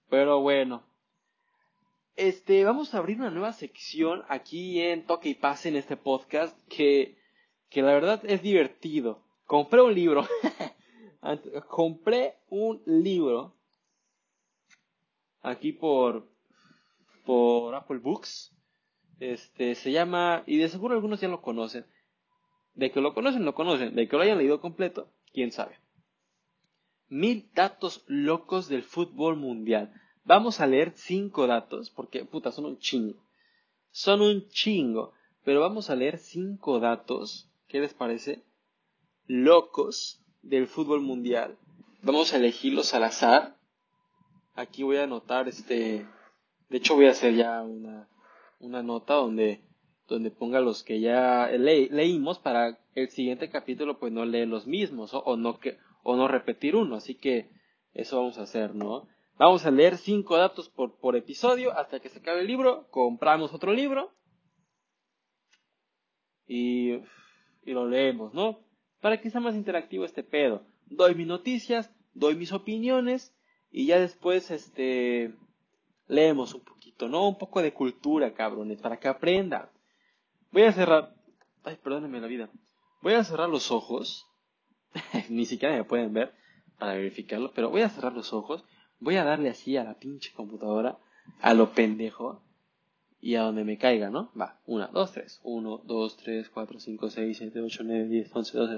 Pero 0.09 0.41
bueno. 0.41 0.81
este, 2.15 2.63
vamos 2.63 2.95
a 2.95 2.97
abrir 2.97 3.19
una 3.19 3.29
nueva 3.29 3.53
sección 3.53 4.23
aquí 4.29 4.81
en 4.81 5.05
Toque 5.05 5.29
y 5.29 5.35
Pase 5.35 5.69
en 5.69 5.75
este 5.75 5.95
podcast 5.95 6.57
que, 6.69 7.19
que 7.69 7.83
la 7.83 7.93
verdad 7.93 8.19
es 8.25 8.41
divertido. 8.41 9.21
Compré 9.45 9.79
un 9.79 9.93
libro. 9.93 10.27
Compré 11.69 12.33
un 12.49 12.81
libro 12.87 13.53
aquí 15.43 15.73
por, 15.73 16.27
por 17.25 17.75
Apple 17.75 17.99
Books. 17.99 18.51
Este, 19.19 19.75
se 19.75 19.91
llama, 19.91 20.43
y 20.47 20.57
de 20.57 20.69
seguro 20.69 20.95
algunos 20.95 21.21
ya 21.21 21.27
lo 21.27 21.41
conocen. 21.41 21.85
De 22.73 22.91
que 22.91 23.01
lo 23.01 23.13
conocen, 23.13 23.45
lo 23.45 23.53
conocen. 23.53 23.93
De 23.95 24.07
que 24.07 24.15
lo 24.15 24.23
hayan 24.23 24.39
leído 24.39 24.59
completo, 24.59 25.09
quién 25.31 25.51
sabe. 25.51 25.77
Mil 27.09 27.49
datos 27.53 28.03
locos 28.07 28.67
del 28.67 28.81
fútbol 28.81 29.37
mundial. 29.37 29.93
Vamos 30.23 30.61
a 30.61 30.67
leer 30.67 30.93
cinco 30.95 31.45
datos, 31.45 31.91
porque 31.91 32.25
puta, 32.25 32.51
son 32.51 32.65
un 32.65 32.79
chingo. 32.79 33.21
Son 33.91 34.21
un 34.21 34.47
chingo. 34.47 35.13
Pero 35.43 35.59
vamos 35.59 35.89
a 35.89 35.95
leer 35.95 36.17
cinco 36.17 36.79
datos. 36.79 37.49
¿Qué 37.67 37.79
les 37.79 37.93
parece? 37.93 38.43
Locos 39.27 40.21
del 40.41 40.67
fútbol 40.67 41.01
mundial. 41.01 41.57
Vamos 42.01 42.33
a 42.33 42.37
elegirlos 42.37 42.93
al 42.93 43.03
azar. 43.03 43.57
Aquí 44.55 44.83
voy 44.83 44.97
a 44.97 45.03
anotar 45.03 45.47
este. 45.47 46.05
De 46.69 46.77
hecho, 46.77 46.95
voy 46.95 47.07
a 47.07 47.11
hacer 47.11 47.33
ya 47.35 47.63
una, 47.63 48.07
una 48.59 48.83
nota 48.83 49.15
donde, 49.15 49.63
donde 50.07 50.29
ponga 50.29 50.59
los 50.59 50.83
que 50.83 50.99
ya 50.99 51.47
leímos 51.49 52.37
para 52.39 52.77
el 52.93 53.09
siguiente 53.09 53.49
capítulo, 53.49 53.99
pues 53.99 54.11
no 54.13 54.25
leer 54.25 54.47
los 54.47 54.67
mismos 54.67 55.11
o, 55.13 55.37
no 55.37 55.59
que, 55.59 55.77
o 56.03 56.15
no 56.15 56.27
repetir 56.27 56.75
uno. 56.75 56.95
Así 56.95 57.15
que 57.15 57.49
eso 57.93 58.17
vamos 58.17 58.37
a 58.37 58.43
hacer, 58.43 58.75
¿no? 58.75 59.07
Vamos 59.37 59.65
a 59.65 59.71
leer 59.71 59.97
cinco 59.97 60.37
datos 60.37 60.69
por, 60.69 60.99
por 60.99 61.15
episodio 61.15 61.75
hasta 61.75 61.99
que 61.99 62.09
se 62.09 62.19
acabe 62.19 62.41
el 62.41 62.47
libro. 62.47 62.87
Compramos 62.91 63.53
otro 63.53 63.73
libro. 63.73 64.11
Y, 66.45 66.91
y 67.63 67.71
lo 67.71 67.87
leemos, 67.87 68.35
¿no? 68.35 68.59
Para 69.01 69.19
que 69.19 69.31
sea 69.31 69.41
más 69.41 69.55
interactivo 69.55 70.05
este 70.05 70.23
pedo. 70.23 70.67
Doy 70.85 71.15
mis 71.15 71.25
noticias, 71.25 71.91
doy 72.13 72.35
mis 72.35 72.53
opiniones 72.53 73.35
y 73.73 73.87
ya 73.87 73.99
después, 73.99 74.49
este, 74.51 75.35
leemos 76.07 76.53
un 76.53 76.61
poquito, 76.61 77.09
¿no? 77.09 77.27
Un 77.27 77.37
poco 77.37 77.61
de 77.61 77.73
cultura, 77.73 78.33
cabrones, 78.33 78.79
para 78.79 78.97
que 78.97 79.09
aprendan. 79.09 79.69
Voy 80.51 80.63
a 80.63 80.71
cerrar, 80.71 81.13
ay, 81.65 81.77
perdónenme 81.83 82.21
la 82.21 82.27
vida. 82.27 82.49
Voy 83.01 83.15
a 83.15 83.23
cerrar 83.25 83.49
los 83.49 83.71
ojos. 83.71 84.25
Ni 85.29 85.45
siquiera 85.45 85.75
me 85.75 85.83
pueden 85.83 86.13
ver 86.13 86.33
para 86.79 86.93
verificarlo, 86.93 87.51
pero 87.53 87.69
voy 87.69 87.81
a 87.81 87.89
cerrar 87.89 88.13
los 88.13 88.31
ojos 88.31 88.63
voy 89.03 89.17
a 89.17 89.23
darle 89.23 89.49
así 89.49 89.75
a 89.77 89.83
la 89.83 89.95
pinche 89.95 90.31
computadora, 90.33 90.97
a 91.41 91.53
lo 91.53 91.73
pendejo, 91.73 92.41
y 93.19 93.35
a 93.35 93.43
donde 93.43 93.63
me 93.63 93.77
caiga, 93.77 94.09
¿no? 94.09 94.31
Va, 94.39 94.59
una, 94.65 94.87
dos, 94.87 95.11
tres. 95.13 95.39
Uno, 95.43 95.77
dos, 95.85 96.17
tres, 96.17 96.49
cuatro, 96.49 96.79
cinco, 96.79 97.09
seis, 97.09 97.37
siete, 97.37 97.61
ocho, 97.61 97.83
nueve, 97.83 98.07
diez, 98.07 98.29
once, 98.35 98.57
doce. 98.57 98.75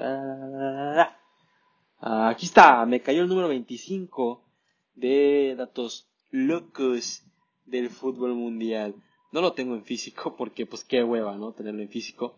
Ah, 1.99 2.29
aquí 2.29 2.45
está, 2.45 2.85
me 2.85 3.01
cayó 3.01 3.23
el 3.23 3.27
número 3.27 3.47
25 3.47 4.44
de 4.95 5.55
datos 5.57 6.09
locos 6.31 7.23
del 7.65 7.89
fútbol 7.89 8.33
mundial. 8.33 8.95
No 9.31 9.41
lo 9.41 9.53
tengo 9.53 9.75
en 9.75 9.83
físico 9.83 10.35
porque 10.37 10.65
pues 10.65 10.83
qué 10.83 11.03
hueva, 11.03 11.35
¿no? 11.35 11.53
Tenerlo 11.53 11.81
en 11.81 11.89
físico. 11.89 12.37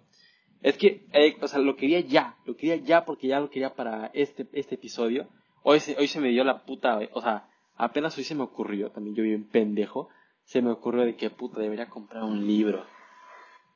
Es 0.62 0.78
que, 0.78 1.06
eh, 1.14 1.38
o 1.42 1.48
sea, 1.48 1.60
lo 1.60 1.76
quería 1.76 2.00
ya, 2.00 2.38
lo 2.46 2.58
quería 2.58 2.78
ya 2.78 3.06
porque 3.06 3.28
ya 3.28 3.40
lo 3.40 3.50
quería 3.50 3.76
para 3.76 4.08
este, 4.08 4.48
este 4.54 4.76
episodio. 4.76 5.28
Hoy 5.64 5.80
se, 5.80 5.96
hoy 5.98 6.08
se 6.08 6.20
me 6.20 6.30
dio 6.30 6.44
la 6.44 6.66
puta, 6.66 7.00
o 7.14 7.22
sea, 7.22 7.48
Apenas 7.78 8.18
hoy 8.18 8.24
se 8.24 8.34
me 8.34 8.44
ocurrió, 8.44 8.90
también 8.90 9.16
yo 9.16 9.24
bien 9.24 9.48
pendejo, 9.48 10.10
se 10.44 10.62
me 10.64 10.72
ocurrió 10.72 11.06
de 11.06 11.16
que 11.16 11.30
puta 11.30 11.62
debería 11.62 11.88
comprar 11.88 12.24
un 12.24 12.46
libro. 12.48 12.84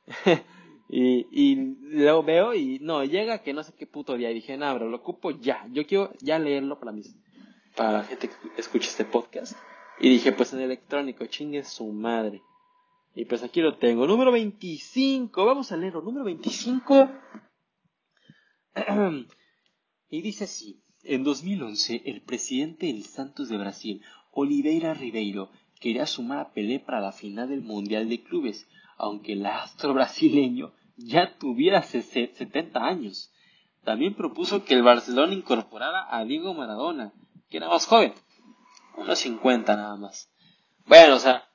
y, 0.88 1.26
y 1.30 1.76
luego 1.80 2.24
veo 2.24 2.54
y 2.54 2.80
no, 2.80 3.04
llega 3.04 3.42
que 3.42 3.52
no 3.52 3.62
sé 3.62 3.72
qué 3.78 3.86
puto 3.86 4.16
día 4.16 4.32
y 4.32 4.34
dije, 4.34 4.56
no, 4.56 4.74
bro, 4.74 4.88
lo 4.88 4.96
ocupo 4.96 5.30
ya, 5.30 5.64
yo 5.70 5.86
quiero 5.86 6.10
ya 6.20 6.40
leerlo 6.40 6.80
para 6.80 6.90
mis, 6.90 7.14
para 7.74 7.92
la 7.92 8.04
gente 8.04 8.28
que 8.28 8.34
escucha 8.60 8.88
este 8.88 9.04
podcast. 9.04 9.56
Y 10.00 10.08
dije, 10.08 10.32
pues 10.32 10.52
en 10.52 10.60
electrónico, 10.60 11.26
chingue 11.26 11.64
su 11.64 11.86
madre. 11.92 12.42
Y 13.14 13.24
pues 13.24 13.42
aquí 13.42 13.60
lo 13.60 13.76
tengo. 13.76 14.06
Número 14.06 14.32
25. 14.32 15.44
Vamos 15.44 15.70
a 15.72 15.76
leerlo. 15.76 16.02
Número 16.02 16.24
25. 16.24 17.10
y 20.10 20.22
dice 20.22 20.44
así. 20.44 20.82
En 21.04 21.24
2011, 21.24 22.02
el 22.06 22.22
presidente 22.22 22.86
del 22.86 23.04
Santos 23.04 23.48
de 23.48 23.58
Brasil, 23.58 24.02
Oliveira 24.30 24.94
Ribeiro, 24.94 25.50
quería 25.80 26.06
sumar 26.06 26.38
a 26.38 26.52
Pelé 26.52 26.78
para 26.78 27.00
la 27.00 27.10
final 27.10 27.48
del 27.48 27.60
Mundial 27.60 28.08
de 28.08 28.22
Clubes, 28.22 28.68
aunque 28.98 29.32
el 29.32 29.44
astro 29.44 29.94
brasileño 29.94 30.72
ya 30.96 31.36
tuviera 31.38 31.82
70 31.82 32.86
años. 32.86 33.32
También 33.82 34.14
propuso 34.14 34.64
que 34.64 34.74
el 34.74 34.84
Barcelona 34.84 35.34
incorporara 35.34 36.06
a 36.08 36.24
Diego 36.24 36.54
Maradona, 36.54 37.12
que 37.52 37.58
era 37.58 37.68
más 37.68 37.84
joven, 37.84 38.14
unos 38.96 39.18
50 39.18 39.76
nada 39.76 39.94
más. 39.96 40.32
Bueno, 40.86 41.16
o 41.16 41.18
sea, 41.18 41.46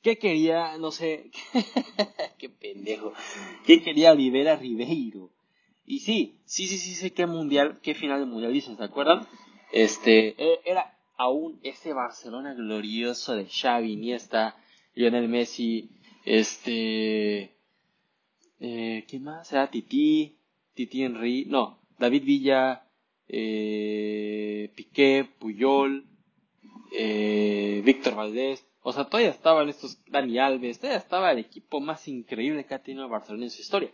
¿qué 0.00 0.16
quería? 0.16 0.78
No 0.78 0.90
sé, 0.90 1.30
qué 2.38 2.48
pendejo. 2.48 3.12
¿Qué 3.66 3.82
quería 3.82 4.12
Oliveira 4.12 4.56
Ribeiro? 4.56 5.30
Y 5.84 6.00
sí, 6.00 6.40
sí, 6.46 6.66
sí, 6.66 6.78
sí 6.78 6.94
sé 6.94 7.12
qué 7.12 7.26
mundial, 7.26 7.78
qué 7.82 7.94
final 7.94 8.20
de 8.20 8.26
mundial 8.26 8.54
dicen, 8.54 8.78
¿se 8.78 8.84
acuerdan? 8.84 9.28
Este, 9.70 10.34
e, 10.42 10.60
era 10.64 10.98
aún 11.18 11.60
ese 11.62 11.92
Barcelona 11.92 12.54
glorioso 12.54 13.36
de 13.36 13.46
Xavi, 13.50 13.92
Iniesta, 13.92 14.56
Lionel 14.94 15.28
Messi, 15.28 15.90
este, 16.24 17.54
eh, 18.60 19.04
¿quién 19.06 19.24
más? 19.24 19.52
Era 19.52 19.70
Titi, 19.70 20.38
Titi 20.72 21.02
Henry, 21.02 21.44
no, 21.44 21.82
David 21.98 22.24
Villa, 22.24 22.85
eh, 23.28 24.72
Piqué, 24.74 25.28
Puyol, 25.38 26.06
eh, 26.92 27.82
Víctor 27.84 28.14
Valdés, 28.14 28.66
o 28.82 28.92
sea, 28.92 29.04
todavía 29.04 29.30
estaban 29.30 29.68
estos 29.68 30.04
Dani 30.06 30.38
Alves, 30.38 30.78
todavía 30.78 30.98
estaba 30.98 31.32
el 31.32 31.38
equipo 31.38 31.80
más 31.80 32.06
increíble 32.08 32.64
que 32.64 32.74
ha 32.74 32.82
tenido 32.82 33.08
Barcelona 33.08 33.44
en 33.44 33.50
su 33.50 33.62
historia 33.62 33.90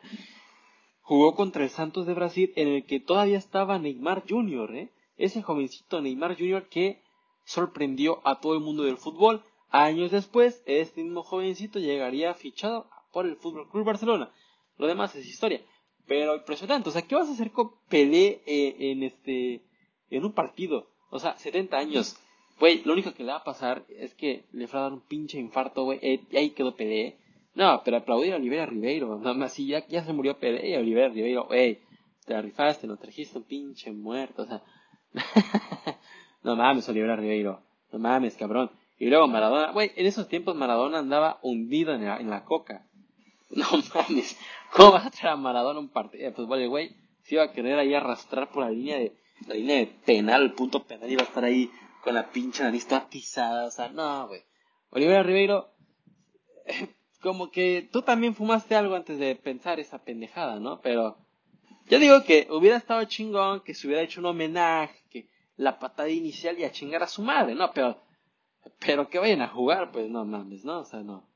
jugó 1.02 1.34
contra 1.34 1.64
el 1.64 1.68
Santos 1.68 2.06
de 2.06 2.14
Brasil 2.14 2.52
en 2.56 2.68
el 2.68 2.86
que 2.86 3.00
todavía 3.00 3.36
estaba 3.36 3.78
Neymar 3.78 4.24
Jr., 4.26 4.74
¿eh? 4.76 4.92
ese 5.16 5.42
jovencito 5.42 6.00
Neymar 6.00 6.38
Jr. 6.38 6.68
que 6.68 7.02
sorprendió 7.44 8.26
a 8.26 8.40
todo 8.40 8.54
el 8.54 8.60
mundo 8.60 8.84
del 8.84 8.96
fútbol. 8.96 9.44
Años 9.68 10.10
después, 10.10 10.62
este 10.64 11.02
mismo 11.02 11.22
jovencito 11.22 11.78
llegaría 11.78 12.32
fichado 12.34 12.88
por 13.12 13.26
el 13.26 13.36
Fútbol 13.36 13.68
Club 13.68 13.84
Barcelona. 13.84 14.32
Lo 14.78 14.86
demás 14.86 15.14
es 15.14 15.26
historia. 15.26 15.60
Pero 16.06 16.36
impresionante, 16.36 16.88
o 16.88 16.92
sea, 16.92 17.02
¿qué 17.02 17.14
vas 17.14 17.28
a 17.28 17.32
hacer 17.32 17.50
con 17.52 17.72
Pelé 17.88 18.42
eh, 18.46 18.76
en 18.78 19.02
este 19.02 19.62
en 20.10 20.24
un 20.24 20.32
partido? 20.32 20.88
O 21.10 21.18
sea, 21.18 21.36
70 21.36 21.76
años. 21.76 22.16
Güey, 22.58 22.82
lo 22.84 22.92
único 22.92 23.12
que 23.12 23.24
le 23.24 23.32
va 23.32 23.38
a 23.38 23.44
pasar 23.44 23.84
es 23.88 24.14
que 24.14 24.44
le 24.52 24.66
va 24.66 24.78
a 24.78 24.82
dar 24.82 24.92
un 24.92 25.00
pinche 25.00 25.38
infarto, 25.38 25.84
güey. 25.84 25.98
Eh, 26.02 26.20
y 26.30 26.36
ahí 26.36 26.50
quedó 26.50 26.74
Pelé. 26.74 27.16
No, 27.54 27.82
pero 27.84 27.98
aplaudir 27.98 28.32
a 28.32 28.36
Olivera 28.36 28.66
Ribeiro. 28.66 29.18
Nada 29.18 29.34
más, 29.34 29.52
si 29.52 29.66
ya, 29.66 29.86
ya 29.86 30.04
se 30.04 30.12
murió 30.12 30.38
Pelé 30.38 30.70
y 30.70 30.74
Olivera 30.74 31.08
Ribeiro, 31.08 31.46
wey, 31.50 31.80
te 32.24 32.34
la 32.34 32.42
rifaste, 32.42 32.86
lo 32.86 32.96
trajiste 32.96 33.38
un 33.38 33.44
pinche 33.44 33.92
muerto, 33.92 34.42
o 34.42 34.46
sea. 34.46 34.62
no 36.42 36.56
mames, 36.56 36.88
Olivera 36.88 37.16
Ribeiro. 37.16 37.60
No 37.92 37.98
mames, 37.98 38.36
cabrón. 38.36 38.70
Y 38.98 39.06
luego 39.06 39.26
Maradona, 39.28 39.72
güey, 39.72 39.90
en 39.96 40.06
esos 40.06 40.28
tiempos 40.28 40.54
Maradona 40.54 41.00
andaba 41.00 41.38
hundido 41.42 41.92
en 41.94 42.04
la, 42.04 42.18
en 42.18 42.30
la 42.30 42.44
coca. 42.44 42.86
No 43.56 43.66
mames, 43.94 44.38
¿cómo 44.72 44.92
vas 44.92 45.06
a 45.06 45.10
traer 45.10 45.34
a 45.34 45.36
Maradona 45.36 45.78
un 45.78 45.90
partido 45.90 46.24
de 46.24 46.32
fútbol? 46.32 46.66
güey, 46.68 46.96
se 47.22 47.34
iba 47.34 47.44
a 47.44 47.52
querer 47.52 47.78
ahí 47.78 47.92
arrastrar 47.92 48.50
por 48.50 48.64
la 48.64 48.70
línea 48.70 48.96
de, 48.96 49.14
la 49.46 49.54
línea 49.54 49.76
de 49.76 49.86
penal, 49.86 50.42
el 50.42 50.54
punto 50.54 50.84
penal, 50.84 51.10
iba 51.10 51.20
a 51.20 51.26
estar 51.26 51.44
ahí 51.44 51.70
con 52.02 52.14
la 52.14 52.30
pinche 52.30 52.62
nariz 52.62 52.86
toda 52.86 53.02
atizada, 53.02 53.66
o 53.66 53.70
sea, 53.70 53.88
no, 53.88 54.28
güey. 54.28 54.42
Olivera 54.90 55.22
Ribeiro, 55.22 55.70
como 57.20 57.50
que 57.50 57.88
tú 57.92 58.02
también 58.02 58.34
fumaste 58.34 58.74
algo 58.74 58.94
antes 58.94 59.18
de 59.18 59.36
pensar 59.36 59.78
esa 59.80 60.02
pendejada, 60.02 60.58
¿no? 60.58 60.80
Pero 60.80 61.18
yo 61.86 61.98
digo 61.98 62.24
que 62.24 62.48
hubiera 62.50 62.78
estado 62.78 63.04
chingón 63.04 63.60
que 63.60 63.74
se 63.74 63.86
hubiera 63.86 64.02
hecho 64.02 64.20
un 64.20 64.26
homenaje, 64.26 65.04
que 65.10 65.28
la 65.56 65.78
patada 65.78 66.08
inicial 66.08 66.58
y 66.58 66.64
a 66.64 66.72
chingar 66.72 67.02
a 67.02 67.06
su 67.06 67.22
madre, 67.22 67.54
¿no? 67.54 67.70
Pero, 67.72 68.00
pero 68.78 69.08
que 69.08 69.18
vayan 69.18 69.42
a 69.42 69.48
jugar, 69.48 69.92
pues 69.92 70.08
no 70.08 70.24
mames, 70.24 70.64
¿no? 70.64 70.80
O 70.80 70.84
sea, 70.84 71.02
no. 71.02 71.31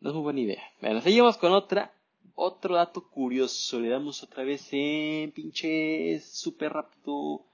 No 0.00 0.10
es 0.10 0.14
muy 0.14 0.22
buena 0.22 0.40
idea. 0.40 0.62
Bueno, 0.80 1.00
seguimos 1.00 1.36
con 1.38 1.52
otra, 1.52 1.94
otro 2.34 2.74
dato 2.74 3.08
curioso. 3.08 3.80
Le 3.80 3.88
damos 3.88 4.22
otra 4.22 4.44
vez 4.44 4.68
en 4.72 5.32
pinche 5.32 6.20
súper 6.20 6.72
rápido. 6.72 7.46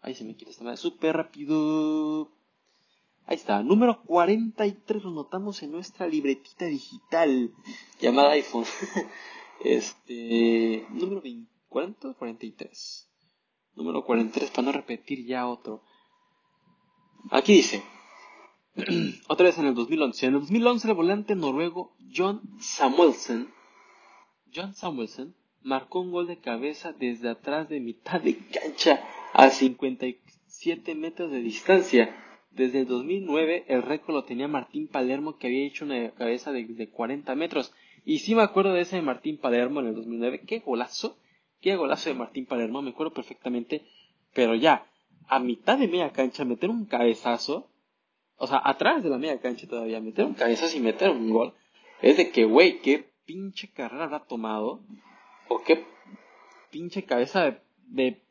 Ay, 0.00 0.14
se 0.14 0.24
me 0.24 0.34
quiere 0.34 0.50
esta 0.52 0.64
madre. 0.64 0.78
Súper 0.78 1.16
rápido. 1.16 2.30
Ahí 3.26 3.36
está, 3.36 3.62
número 3.62 4.02
43 4.06 5.04
lo 5.04 5.12
notamos 5.12 5.62
en 5.62 5.70
nuestra 5.70 6.08
libretita 6.08 6.64
digital 6.64 7.52
llamada 8.00 8.32
iPhone. 8.32 8.64
este, 9.64 10.84
número 10.90 11.20
20, 11.20 11.48
¿cuánto? 11.68 12.16
43. 12.16 13.08
Número 13.76 14.04
43 14.04 14.50
para 14.50 14.62
no 14.62 14.72
repetir 14.72 15.24
ya 15.26 15.46
otro. 15.46 15.84
Aquí 17.30 17.52
dice, 17.52 17.84
otra 19.28 19.46
vez 19.46 19.58
en 19.58 19.66
el 19.66 19.74
2011. 19.74 20.26
En 20.26 20.34
el 20.34 20.40
2011 20.40 20.88
el 20.88 20.94
volante 20.94 21.34
noruego 21.34 21.96
John 22.14 22.40
Samuelsen, 22.60 23.48
John 24.54 24.74
Samuelsen 24.74 25.34
marcó 25.62 26.00
un 26.00 26.10
gol 26.10 26.26
de 26.26 26.38
cabeza 26.38 26.92
desde 26.92 27.28
atrás 27.28 27.68
de 27.68 27.80
mitad 27.80 28.20
de 28.20 28.36
cancha 28.36 29.02
a 29.32 29.50
57 29.50 30.94
metros 30.94 31.30
de 31.30 31.40
distancia. 31.40 32.16
Desde 32.50 32.80
el 32.80 32.86
2009 32.86 33.66
el 33.68 33.82
récord 33.82 34.14
lo 34.14 34.24
tenía 34.24 34.48
Martín 34.48 34.88
Palermo 34.88 35.36
que 35.36 35.46
había 35.46 35.66
hecho 35.66 35.84
una 35.84 36.10
cabeza 36.12 36.52
de, 36.52 36.64
de 36.64 36.88
40 36.90 37.34
metros. 37.34 37.72
Y 38.04 38.20
sí 38.20 38.34
me 38.34 38.42
acuerdo 38.42 38.72
de 38.72 38.80
ese 38.80 38.96
de 38.96 39.02
Martín 39.02 39.38
Palermo 39.38 39.80
en 39.80 39.88
el 39.88 39.94
2009. 39.94 40.42
Qué 40.46 40.60
golazo. 40.60 41.18
Qué 41.60 41.76
golazo 41.76 42.08
de 42.08 42.16
Martín 42.16 42.46
Palermo. 42.46 42.82
Me 42.82 42.90
acuerdo 42.90 43.12
perfectamente. 43.12 43.84
Pero 44.32 44.54
ya, 44.54 44.86
a 45.28 45.38
mitad 45.38 45.78
de 45.78 45.88
media 45.88 46.10
cancha 46.10 46.44
meter 46.44 46.70
un 46.70 46.86
cabezazo. 46.86 47.69
O 48.42 48.46
sea, 48.46 48.62
atrás 48.64 49.02
de 49.02 49.10
la 49.10 49.18
media 49.18 49.38
cancha 49.38 49.68
todavía 49.68 50.00
meter 50.00 50.24
un 50.24 50.32
cabezazo 50.32 50.74
y 50.74 50.80
meter 50.80 51.10
un 51.10 51.30
gol. 51.30 51.52
Es 52.00 52.16
de 52.16 52.30
que, 52.30 52.46
güey, 52.46 52.80
qué 52.80 53.12
pinche 53.26 53.70
carrera 53.70 54.04
habrá 54.04 54.20
tomado. 54.20 54.80
O 55.48 55.62
qué 55.62 55.84
pinche 56.70 57.04
cabeza 57.04 57.44
de, 57.44 57.60
de 57.88 58.22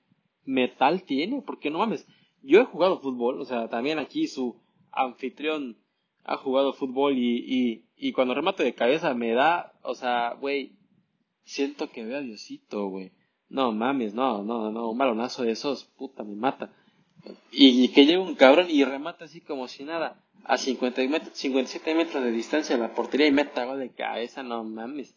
metal 0.45 1.04
tiene. 1.04 1.43
Porque 1.43 1.69
no 1.69 1.78
mames. 1.78 2.08
Yo 2.41 2.60
he 2.60 2.65
jugado 2.65 3.00
fútbol. 3.00 3.39
O 3.39 3.45
sea, 3.45 3.69
también 3.69 4.00
aquí 4.00 4.28
su 4.28 4.60
anfitrión 4.91 5.78
ha 6.24 6.38
jugado 6.38 6.74
fútbol 6.74 7.15
y, 7.15 7.38
y, 7.45 7.86
y 7.95 8.12
cuando 8.12 8.34
remato 8.34 8.63
de 8.63 8.74
cabeza 8.74 9.13
me 9.13 9.34
da, 9.34 9.74
o 9.84 9.93
sea, 9.93 10.34
güey, 10.41 10.74
siento 11.43 11.91
que 11.91 12.04
veo 12.04 12.17
a 12.17 12.22
Diosito, 12.22 12.88
güey. 12.88 13.12
No 13.48 13.72
mames, 13.74 14.15
no, 14.15 14.43
no, 14.43 14.72
no, 14.72 14.89
un 14.89 14.98
balonazo 14.98 15.43
de 15.43 15.52
esos, 15.52 15.86
puta, 15.86 16.24
me 16.24 16.36
mata. 16.36 16.74
Y, 17.51 17.89
que 17.89 18.05
llegue 18.05 18.17
un 18.17 18.35
cabrón 18.35 18.67
y 18.69 18.83
remata 18.83 19.25
así 19.25 19.41
como 19.41 19.67
si 19.67 19.83
nada, 19.83 20.23
a 20.43 20.57
50 20.57 21.01
metros, 21.07 21.37
57 21.37 21.95
metros 21.95 22.23
de 22.23 22.31
distancia 22.31 22.75
de 22.75 22.81
la 22.81 22.93
portería 22.93 23.27
y 23.27 23.31
meta 23.31 23.65
gol 23.65 23.79
de 23.79 23.89
cabeza, 23.91 24.43
no 24.43 24.63
mames. 24.63 25.15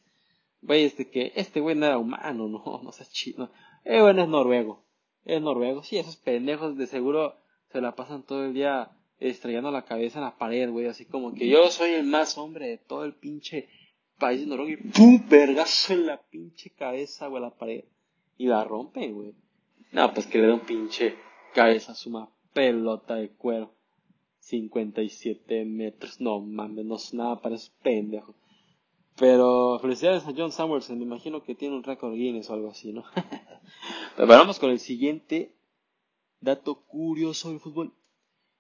Güey, 0.62 0.84
este 0.84 1.10
que, 1.10 1.32
este 1.34 1.60
güey 1.60 1.76
no 1.76 1.86
era 1.86 1.98
humano, 1.98 2.48
no, 2.48 2.80
no 2.82 2.92
sé 2.92 3.04
chido. 3.06 3.50
Eh, 3.84 4.00
bueno, 4.00 4.22
es 4.22 4.28
noruego. 4.28 4.84
Es 5.24 5.40
noruego, 5.40 5.82
sí, 5.82 5.98
esos 5.98 6.16
pendejos 6.16 6.76
de 6.76 6.86
seguro 6.86 7.36
se 7.70 7.80
la 7.80 7.94
pasan 7.94 8.24
todo 8.24 8.44
el 8.44 8.54
día 8.54 8.90
estrellando 9.20 9.70
la 9.70 9.84
cabeza 9.84 10.18
en 10.18 10.24
la 10.24 10.36
pared, 10.36 10.68
güey, 10.70 10.86
así 10.86 11.04
como 11.04 11.32
que 11.32 11.48
yo 11.48 11.70
soy 11.70 11.92
el 11.92 12.04
más 12.04 12.36
hombre 12.38 12.68
de 12.68 12.78
todo 12.78 13.04
el 13.04 13.14
pinche 13.14 13.68
país 14.18 14.40
de 14.40 14.46
Noruega 14.46 14.72
y 14.72 14.76
¡pum! 14.76 15.28
Vergazo 15.28 15.92
en 15.94 16.06
la 16.06 16.20
pinche 16.20 16.70
cabeza, 16.70 17.28
güey, 17.28 17.42
a 17.42 17.46
la 17.46 17.54
pared. 17.54 17.84
Y 18.36 18.46
la 18.46 18.64
rompe, 18.64 19.08
güey. 19.12 19.34
No, 19.92 20.12
pues 20.12 20.26
que 20.26 20.38
le 20.38 20.46
da 20.46 20.54
un 20.54 20.60
pinche 20.60 21.16
cabeza 21.52 21.92
a 21.92 22.08
una 22.08 22.28
pelota 22.52 23.16
de 23.16 23.30
cuero. 23.30 23.72
57 24.40 25.64
metros. 25.64 26.20
No 26.20 26.40
mames, 26.40 26.84
no 26.84 26.96
es 26.96 27.14
nada 27.14 27.40
para 27.40 27.54
esos 27.54 27.70
pendejos. 27.82 28.34
Pero 29.16 29.78
felicidades 29.78 30.26
a 30.26 30.32
John 30.36 30.52
Samuelson. 30.52 30.98
Me 30.98 31.04
imagino 31.04 31.42
que 31.42 31.54
tiene 31.54 31.76
un 31.76 31.84
récord 31.84 32.14
Guinness 32.14 32.50
o 32.50 32.54
algo 32.54 32.70
así, 32.70 32.92
¿no? 32.92 33.04
Pero 34.16 34.28
vamos 34.28 34.58
con 34.58 34.70
el 34.70 34.80
siguiente 34.80 35.54
dato 36.40 36.82
curioso 36.86 37.50
del 37.50 37.60
fútbol 37.60 37.92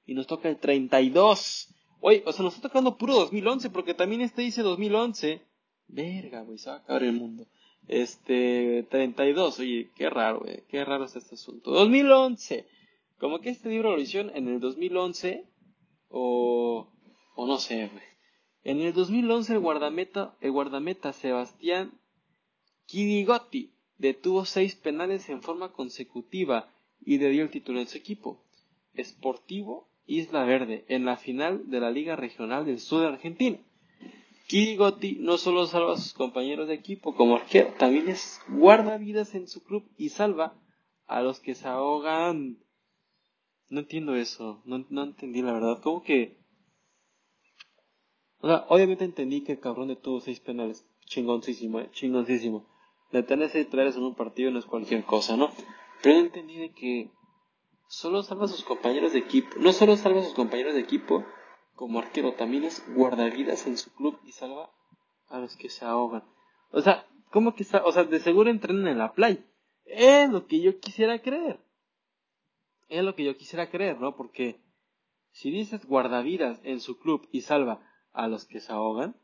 y 0.06 0.14
nos 0.14 0.26
toca 0.26 0.48
el 0.48 0.58
32. 0.58 1.68
Oye, 2.00 2.22
o 2.26 2.32
sea, 2.32 2.44
nos 2.44 2.54
está 2.54 2.68
tocando 2.68 2.96
puro 2.96 3.14
2011 3.14 3.70
porque 3.70 3.94
también 3.94 4.20
este 4.20 4.42
dice 4.42 4.62
2011. 4.62 5.42
Verga, 5.88 6.42
güey, 6.42 6.58
se 6.58 6.70
va 6.70 6.76
a 6.76 6.78
acabar 6.78 7.02
el 7.02 7.12
mundo. 7.12 7.46
Este, 7.88 8.86
32, 8.90 9.58
oye, 9.58 9.90
qué 9.96 10.08
raro, 10.08 10.40
güey, 10.40 10.62
qué 10.68 10.84
raro 10.84 11.04
es 11.04 11.16
este 11.16 11.34
asunto. 11.34 11.70
2011. 11.70 12.66
Como 13.22 13.40
que 13.40 13.50
este 13.50 13.68
libro 13.68 13.94
lo 13.94 14.02
hicieron 14.02 14.36
en 14.36 14.48
el 14.48 14.58
2011 14.58 15.48
o 16.08 16.88
o 17.36 17.46
no 17.46 17.58
sé. 17.58 17.88
En 18.64 18.80
el 18.80 18.92
2011 18.92 19.52
el 19.52 19.60
guardameta, 19.60 20.36
el 20.40 20.50
guardameta 20.50 21.12
Sebastián 21.12 21.92
Kidigotti 22.86 23.70
detuvo 23.96 24.44
seis 24.44 24.74
penales 24.74 25.28
en 25.28 25.40
forma 25.40 25.70
consecutiva 25.70 26.68
y 27.00 27.18
le 27.18 27.30
dio 27.30 27.44
el 27.44 27.50
título 27.50 27.78
en 27.78 27.86
su 27.86 27.96
equipo. 27.96 28.42
Sportivo 29.00 29.88
Isla 30.04 30.42
Verde 30.44 30.84
en 30.88 31.04
la 31.04 31.16
final 31.16 31.70
de 31.70 31.78
la 31.78 31.92
Liga 31.92 32.16
Regional 32.16 32.66
del 32.66 32.80
Sur 32.80 33.02
de 33.02 33.06
Argentina. 33.06 33.58
Gotti 34.76 35.18
no 35.20 35.38
solo 35.38 35.66
salva 35.66 35.94
a 35.94 35.96
sus 35.96 36.12
compañeros 36.12 36.66
de 36.66 36.74
equipo 36.74 37.14
como 37.14 37.36
arquero, 37.36 37.72
también 37.78 38.08
es 38.08 38.40
guardavidas 38.48 39.36
en 39.36 39.46
su 39.46 39.62
club 39.62 39.88
y 39.96 40.08
salva 40.08 40.54
a 41.06 41.22
los 41.22 41.38
que 41.38 41.54
se 41.54 41.68
ahogan. 41.68 42.58
No 43.72 43.80
entiendo 43.80 44.14
eso, 44.14 44.60
no, 44.66 44.84
no 44.90 45.02
entendí 45.02 45.40
la 45.40 45.54
verdad. 45.54 45.80
¿Cómo 45.82 46.02
que? 46.02 46.36
O 48.40 48.46
sea, 48.46 48.66
obviamente 48.68 49.06
entendí 49.06 49.44
que 49.44 49.52
el 49.52 49.60
cabrón 49.60 49.88
de 49.88 49.96
tuvo 49.96 50.20
seis 50.20 50.40
penales. 50.40 50.86
Chingoncísimo, 51.06 51.80
eh, 51.80 51.88
chingoncísimo. 51.90 52.66
De 53.12 53.22
tener 53.22 53.48
seis 53.48 53.66
penales 53.68 53.96
en 53.96 54.02
un 54.02 54.14
partido 54.14 54.50
no 54.50 54.58
es 54.58 54.66
cualquier 54.66 55.04
cosa, 55.04 55.38
¿no? 55.38 55.50
Pero 56.02 56.18
entendí 56.18 56.58
de 56.58 56.72
que 56.72 57.12
solo 57.88 58.22
salva 58.22 58.44
a 58.44 58.48
sus 58.48 58.62
compañeros 58.62 59.14
de 59.14 59.20
equipo. 59.20 59.56
No 59.58 59.72
solo 59.72 59.96
salva 59.96 60.20
a 60.20 60.24
sus 60.24 60.34
compañeros 60.34 60.74
de 60.74 60.80
equipo 60.80 61.24
como 61.74 61.98
arquero, 61.98 62.34
también 62.34 62.64
es 62.64 62.84
guardavidas 62.94 63.66
en 63.66 63.78
su 63.78 63.90
club 63.94 64.20
y 64.22 64.32
salva 64.32 64.70
a 65.28 65.38
los 65.38 65.56
que 65.56 65.70
se 65.70 65.86
ahogan. 65.86 66.24
O 66.72 66.82
sea, 66.82 67.06
¿cómo 67.30 67.54
que 67.54 67.62
está? 67.62 67.82
O 67.86 67.92
sea, 67.92 68.04
de 68.04 68.20
seguro 68.20 68.50
entrenan 68.50 68.86
en 68.86 68.98
la 68.98 69.14
playa. 69.14 69.42
Es 69.86 70.28
lo 70.28 70.46
que 70.46 70.60
yo 70.60 70.78
quisiera 70.78 71.22
creer. 71.22 71.58
Es 72.88 73.04
lo 73.04 73.14
que 73.14 73.24
yo 73.24 73.36
quisiera 73.36 73.70
creer, 73.70 74.00
¿no? 74.00 74.16
Porque 74.16 74.60
si 75.30 75.50
dices 75.50 75.86
guardavidas 75.86 76.60
en 76.64 76.80
su 76.80 76.98
club 76.98 77.28
y 77.32 77.42
salva 77.42 77.80
a 78.12 78.28
los 78.28 78.44
que 78.44 78.60
se 78.60 78.72
ahogan, 78.72 79.16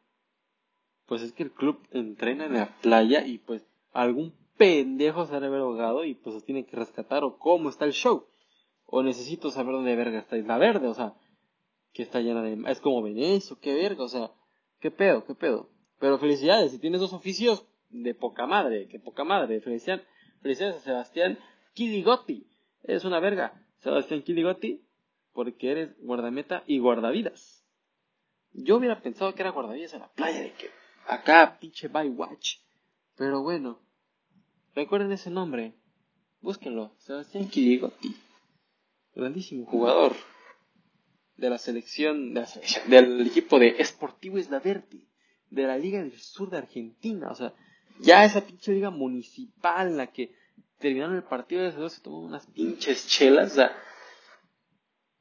pues 1.07 1.23
es 1.23 1.33
que 1.33 1.42
el 1.42 1.53
club 1.53 1.81
entrena 1.90 2.47
en 2.47 2.55
la 2.55 2.79
playa 2.81 3.27
y 3.27 3.38
pues 3.38 3.66
algún 3.92 4.35
pendejo 4.57 5.27
se 5.27 5.35
ha 5.35 5.38
haber 5.38 5.61
ahogado 5.61 6.05
y 6.05 6.14
pues 6.14 6.35
los 6.35 6.44
tiene 6.44 6.66
que 6.66 6.77
rescatar 6.77 7.25
o 7.25 7.38
cómo 7.38 7.68
está 7.68 7.85
el 7.85 7.92
show 7.92 8.27
o 8.87 9.03
necesito 9.03 9.51
saber 9.51 9.75
dónde 9.75 9.94
verga 9.97 10.18
está 10.18 10.37
Isla 10.38 10.57
Verde, 10.57 10.88
o 10.88 10.94
sea, 10.94 11.14
que 11.92 12.03
está 12.03 12.21
llena 12.21 12.42
de... 12.42 12.59
Es 12.71 12.81
como 12.81 13.03
Venecia, 13.03 13.57
qué 13.61 13.75
verga, 13.75 14.05
o 14.05 14.09
sea, 14.09 14.33
qué 14.81 14.90
pedo, 14.90 15.25
qué 15.27 15.35
pedo. 15.35 15.68
Pero 15.99 16.18
felicidades, 16.18 16.73
si 16.73 16.79
tienes 16.79 17.01
dos 17.01 17.12
oficios, 17.12 17.66
de 17.90 18.14
poca 18.14 18.47
madre, 18.47 18.88
que 18.88 18.99
poca 18.99 19.25
madre. 19.25 19.61
Felicidades, 19.61 20.07
felicidades 20.40 20.77
a 20.77 20.81
Sebastián 20.81 21.38
Kidigotti. 21.75 22.47
Eres 22.82 23.04
una 23.04 23.20
verga, 23.20 23.60
Sebastián 23.78 24.22
Kidigotti, 24.22 24.82
porque 25.32 25.70
eres 25.70 25.96
guardameta 26.00 26.64
y 26.66 26.78
guardavidas. 26.78 27.64
Yo 28.52 28.76
hubiera 28.76 29.00
pensado 29.00 29.34
que 29.34 29.42
era 29.42 29.50
guardavidas 29.50 29.94
en 29.94 30.00
la 30.00 30.08
playa, 30.08 30.40
de 30.40 30.52
que 30.52 30.70
acá, 31.06 31.58
pinche 31.60 31.88
by 31.88 32.08
watch. 32.08 32.56
Pero 33.16 33.42
bueno, 33.42 33.80
recuerden 34.74 35.12
ese 35.12 35.30
nombre, 35.30 35.74
búsquenlo, 36.40 36.94
Sebastián 36.98 37.48
Kidigotti 37.48 38.16
grandísimo 39.18 39.66
jugador 39.66 40.14
de 41.36 41.50
la 41.50 41.58
selección, 41.58 42.34
del 42.86 43.26
equipo 43.26 43.58
de 43.58 43.76
Esportivo 43.78 44.38
Isla 44.38 44.60
Verde, 44.60 45.06
de 45.50 45.62
la 45.64 45.76
Liga 45.76 45.98
del 45.98 46.12
Sur 46.18 46.50
de 46.50 46.58
Argentina, 46.58 47.28
o 47.30 47.34
sea, 47.34 47.52
ya 48.00 48.24
esa 48.24 48.46
pinche 48.46 48.72
liga 48.72 48.90
municipal 48.90 49.88
en 49.88 49.96
la 49.96 50.08
que 50.08 50.32
terminaron 50.78 51.16
el 51.16 51.24
partido 51.24 51.62
de 51.62 51.72
dos 51.72 51.94
se 51.94 52.02
tomó 52.02 52.20
unas 52.20 52.46
pinches 52.46 53.06
chelas, 53.06 53.58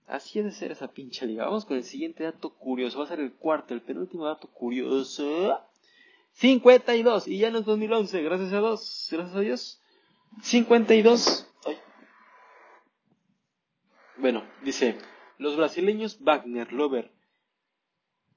así 0.06 0.40
es 0.40 0.46
de 0.46 0.52
ser 0.52 0.72
esa 0.72 0.92
pinche 0.92 1.26
liga. 1.26 1.46
Vamos 1.46 1.66
con 1.66 1.78
el 1.78 1.84
siguiente 1.84 2.24
dato 2.24 2.54
curioso, 2.56 3.00
va 3.00 3.06
a 3.06 3.08
ser 3.08 3.20
el 3.20 3.34
cuarto, 3.34 3.74
el 3.74 3.82
penúltimo 3.82 4.26
dato 4.26 4.48
curioso. 4.50 5.60
52, 6.34 7.28
y 7.28 7.40
ya 7.40 7.50
no 7.50 7.60
es 7.60 7.66
2011, 7.66 8.22
gracias 8.22 8.54
a 8.54 8.60
Dios, 8.60 9.08
gracias 9.12 9.36
a 9.36 9.40
Dios. 9.40 9.82
52, 10.44 11.48
bueno, 14.18 14.44
dice, 14.64 14.98
los 15.38 15.56
brasileños 15.56 16.20
Wagner 16.22 16.74
Lover, 16.74 17.12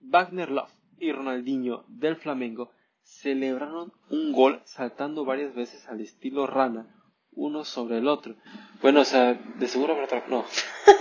Wagner 0.01 0.51
Love 0.51 0.71
y 0.99 1.13
Ronaldinho 1.13 1.85
del 1.89 2.17
Flamengo 2.17 2.71
celebraron 3.03 3.93
un 4.11 4.33
gol 4.33 4.61
saltando 4.65 5.25
varias 5.25 5.55
veces 5.55 5.87
al 5.89 6.01
estilo 6.01 6.47
rana, 6.47 7.00
uno 7.33 7.65
sobre 7.65 7.99
el 7.99 8.09
otro. 8.09 8.35
Bueno, 8.83 9.01
o 9.01 9.05
sea, 9.05 9.35
de 9.35 9.69
seguro 9.69 9.93
habrá 9.93 10.05
otra... 10.07 10.25
No. 10.29 10.45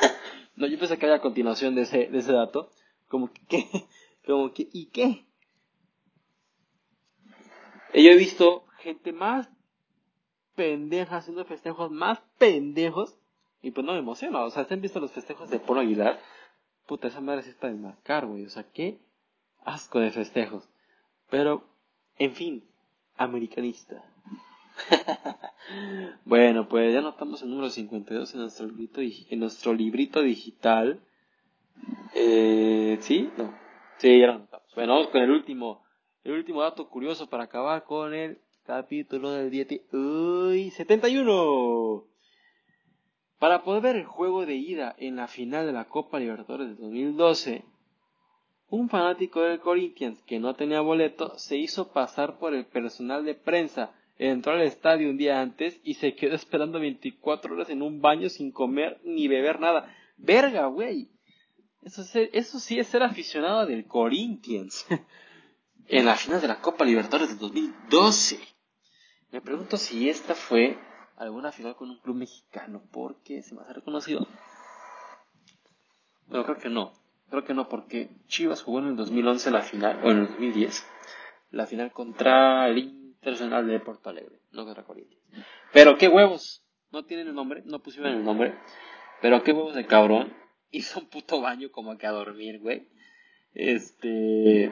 no, 0.55 0.67
yo 0.67 0.77
pensé 0.77 0.97
que 0.97 1.05
había 1.05 1.21
continuación 1.21 1.75
de 1.75 1.82
ese, 1.82 2.07
de 2.07 2.17
ese 2.17 2.32
dato. 2.32 2.71
Como 3.07 3.32
que, 3.32 3.41
¿qué? 3.47 3.67
Como 4.25 4.53
que, 4.53 4.67
¿y 4.71 4.88
qué? 4.88 5.25
yo 7.93 8.11
he 8.11 8.15
visto 8.15 8.65
gente 8.77 9.11
más 9.11 9.49
pendeja 10.55 11.17
haciendo 11.17 11.43
festejos 11.45 11.89
más 11.89 12.19
pendejos 12.38 13.17
y 13.61 13.71
pues 13.71 13.86
no 13.86 13.93
me 13.93 13.99
emociona. 13.99 14.43
O 14.43 14.51
sea, 14.51 14.65
¿te 14.67 14.73
han 14.73 14.82
visto 14.82 14.99
los 14.99 15.11
festejos 15.11 15.49
de 15.49 15.59
Polo 15.59 15.82
Aguilar? 15.82 16.19
Puta, 16.86 17.07
esa 17.07 17.21
madre 17.21 17.43
sí 17.43 17.49
está 17.49 17.67
de 17.67 17.75
marcar, 17.75 18.25
güey. 18.25 18.45
O 18.45 18.49
sea, 18.49 18.63
qué 18.63 18.99
asco 19.63 19.99
de 19.99 20.11
festejos. 20.11 20.67
Pero, 21.30 21.63
en 22.17 22.34
fin, 22.34 22.69
americanista. 23.17 24.03
bueno, 26.26 26.67
pues 26.67 26.93
ya 26.93 27.01
notamos 27.01 27.41
el 27.41 27.49
número 27.49 27.70
52 27.70 28.34
en 28.34 28.41
nuestro 28.41 28.67
librito, 28.67 29.01
en 29.01 29.39
nuestro 29.39 29.74
librito 29.74 30.22
digital. 30.22 31.01
Eh, 32.15 32.97
¿Sí? 33.01 33.30
No. 33.38 33.53
Sí, 33.97 34.20
ya 34.20 34.28
lo 34.28 34.39
notamos. 34.39 34.67
Bueno, 34.76 34.93
vamos 34.93 35.09
con 35.09 35.22
el 35.22 35.32
último, 35.32 35.84
el 36.24 36.34
último 36.34 36.61
dato 36.61 36.89
curioso 36.89 37.30
para 37.30 37.43
acabar 37.43 37.84
con 37.84 38.13
el 38.13 38.39
capítulo 38.63 39.32
del 39.32 39.49
día 39.49 39.65
Uy, 39.91 40.70
71. 40.72 42.05
Para 43.39 43.63
poder 43.63 43.82
ver 43.82 43.95
el 43.95 44.05
juego 44.05 44.45
de 44.45 44.55
ida 44.55 44.95
en 44.97 45.15
la 45.15 45.28
final 45.28 45.65
de 45.65 45.72
la 45.72 45.86
Copa 45.86 46.20
Libertadores 46.20 46.70
de 46.70 46.76
2012, 46.76 47.63
un 48.70 48.89
fanático 48.89 49.41
del 49.41 49.59
Corinthians 49.59 50.22
que 50.24 50.39
no 50.39 50.53
tenía 50.53 50.82
boleto 50.82 51.38
se 51.39 51.57
hizo 51.57 51.91
pasar 51.91 52.38
por 52.38 52.53
el 52.53 52.65
personal 52.65 53.26
de 53.26 53.34
prensa, 53.34 53.91
entró 54.20 54.53
al 54.53 54.61
estadio 54.61 55.09
un 55.09 55.17
día 55.17 55.41
antes 55.41 55.80
y 55.84 55.95
se 55.95 56.15
quedó 56.15 56.36
esperando 56.36 56.80
24 56.80 57.55
horas 57.55 57.70
en 57.70 57.82
un 57.82 58.01
baño 58.01 58.30
sin 58.30 58.51
comer 58.51 59.01
ni 59.03 59.28
beber 59.28 59.59
nada. 59.59 59.91
Verga, 60.17 60.67
güey. 60.67 61.09
Eso, 61.82 62.03
eso 62.13 62.59
sí 62.59 62.78
es 62.78 62.88
ser 62.88 63.01
aficionado 63.01 63.65
del 63.65 63.88
Corinthians. 63.88 64.86
en 65.89 66.05
la 66.05 66.15
final 66.15 66.39
de 66.39 66.47
la 66.47 66.61
Copa 66.61 66.86
Libertadores 66.86 67.30
de 67.30 67.36
2012. 67.36 68.39
Me 69.32 69.41
pregunto 69.41 69.76
si 69.78 70.07
esta 70.07 70.36
fue 70.36 70.78
alguna 71.17 71.51
final 71.51 71.76
con 71.76 71.89
un 71.89 71.97
club 71.97 72.15
mexicano, 72.15 72.84
porque 72.91 73.41
se 73.41 73.55
me 73.55 73.61
hace 73.61 73.74
reconocido. 73.74 74.28
Pero 76.30 76.45
creo 76.45 76.57
que 76.57 76.70
no. 76.70 76.93
Creo 77.30 77.43
que 77.43 77.53
no, 77.53 77.67
porque 77.70 78.09
Chivas 78.28 78.61
jugó 78.61 78.80
en 78.80 78.88
el 78.88 78.95
2011 78.95 79.51
la 79.51 79.61
final, 79.61 79.99
o 80.03 80.11
en 80.11 80.20
el 80.20 80.28
2010, 80.28 80.86
la 81.51 81.65
final 81.65 81.91
contra 81.91 82.67
el 82.70 82.78
Internacional 83.22 83.67
de 83.67 83.80
Porto 83.80 84.09
Alegre, 84.09 84.39
no 84.51 84.63
contra 84.65 84.84
Corinthians. 84.84 85.22
Pero 85.74 85.97
qué 85.97 86.07
huevos, 86.07 86.65
no 86.91 87.03
tienen 87.03 87.28
el 87.28 87.36
nombre, 87.36 87.63
no 87.65 87.80
pusieron 87.80 88.13
el 88.13 88.24
nombre, 88.24 88.55
pero 89.22 89.43
qué 89.43 89.51
huevos 89.51 89.76
de 89.76 89.86
cabrón, 89.86 90.34
hizo 90.72 90.99
un 90.99 91.09
puto 91.09 91.41
baño 91.41 91.70
como 91.72 91.97
que 91.97 92.07
a 92.07 92.11
dormir, 92.11 92.59
güey. 92.59 92.88
Este, 93.53 94.72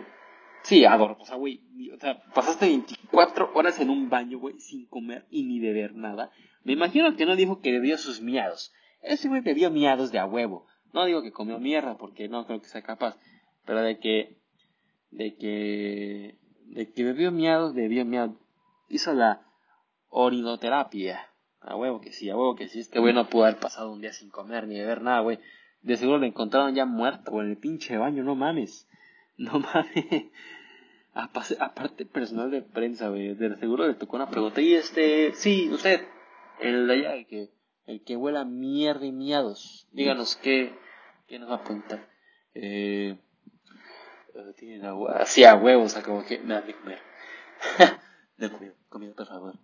sí, 0.63 0.85
a 0.85 0.97
dormir, 0.97 1.17
o 1.19 1.25
sea, 1.25 1.35
güey, 1.35 1.61
o 1.93 1.99
sea, 1.99 2.23
pasaste 2.33 2.67
24 2.67 3.51
horas 3.53 3.79
en 3.81 3.89
un 3.89 4.09
baño, 4.09 4.39
güey, 4.39 4.59
sin 4.59 4.87
comer 4.87 5.25
y 5.29 5.43
ni 5.43 5.59
beber 5.59 5.95
nada. 5.95 6.31
Me 6.63 6.73
imagino 6.73 7.15
que 7.15 7.25
no 7.25 7.35
dijo 7.35 7.61
que 7.61 7.71
bebió 7.71 7.97
sus 7.97 8.21
miados. 8.21 8.73
Ese 9.01 9.27
güey 9.27 9.41
bebió 9.41 9.71
miados 9.71 10.11
de 10.11 10.19
a 10.19 10.25
huevo. 10.25 10.67
No 10.93 11.05
digo 11.05 11.21
que 11.21 11.31
comió 11.31 11.59
mierda, 11.59 11.97
porque 11.97 12.29
no 12.29 12.45
creo 12.45 12.61
que 12.61 12.67
sea 12.67 12.81
capaz, 12.81 13.17
pero 13.65 13.81
de 13.81 13.99
que, 13.99 14.37
de 15.11 15.35
que, 15.35 16.37
de 16.69 16.91
que 16.91 17.03
bebió 17.03 17.31
miados, 17.31 17.73
bebió 17.73 18.05
miados, 18.05 18.35
hizo 18.89 19.13
la 19.13 19.41
orinoterapia. 20.09 21.29
A 21.59 21.75
huevo 21.75 21.99
que 21.99 22.11
sí, 22.11 22.29
a 22.29 22.35
huevo 22.37 22.55
que 22.55 22.67
sí. 22.67 22.79
Este 22.79 22.99
güey 22.99 23.13
no 23.13 23.29
pudo 23.29 23.45
haber 23.45 23.59
pasado 23.59 23.91
un 23.91 24.01
día 24.01 24.13
sin 24.13 24.29
comer 24.29 24.67
ni 24.67 24.79
beber 24.79 25.01
nada, 25.01 25.21
güey. 25.21 25.39
De 25.81 25.97
seguro 25.97 26.19
lo 26.19 26.25
encontraron 26.25 26.75
ya 26.75 26.85
muerto, 26.85 27.31
güey, 27.31 27.45
en 27.45 27.51
el 27.51 27.57
pinche 27.57 27.97
baño, 27.97 28.23
no 28.23 28.35
mames. 28.35 28.87
No 29.37 29.59
mames. 29.59 30.25
Aparte, 31.13 32.05
personal 32.05 32.51
de 32.51 32.61
prensa, 32.61 33.09
güey. 33.09 33.33
De 33.33 33.57
seguro 33.57 33.87
le 33.87 33.95
tocó 33.95 34.15
una 34.15 34.29
pregunta. 34.29 34.61
Y 34.61 34.75
este, 34.75 35.33
sí, 35.33 35.69
usted, 35.71 36.07
el 36.59 36.87
de 36.87 36.93
allá, 36.93 37.15
el 37.15 37.25
que 37.25 37.49
el 37.87 38.03
que 38.03 38.17
huela 38.17 38.43
mierda 38.43 39.05
y 39.05 39.11
miados. 39.11 39.87
Díganos 39.91 40.35
qué, 40.35 40.73
qué 41.25 41.39
nos 41.39 41.49
va 41.49 41.55
a 41.55 41.57
apuntar. 41.59 42.07
Eh, 42.53 43.17
tienen. 44.55 44.83
Así 45.15 45.43
a 45.43 45.55
huevos, 45.55 45.95
o 45.95 46.03
como 46.03 46.25
que 46.25 46.39
me 46.39 46.61
de 46.61 46.73
comer. 46.73 46.99
de 48.37 48.49
comida, 48.49 48.73
comida, 48.89 49.13
por 49.13 49.27
favor. 49.27 49.55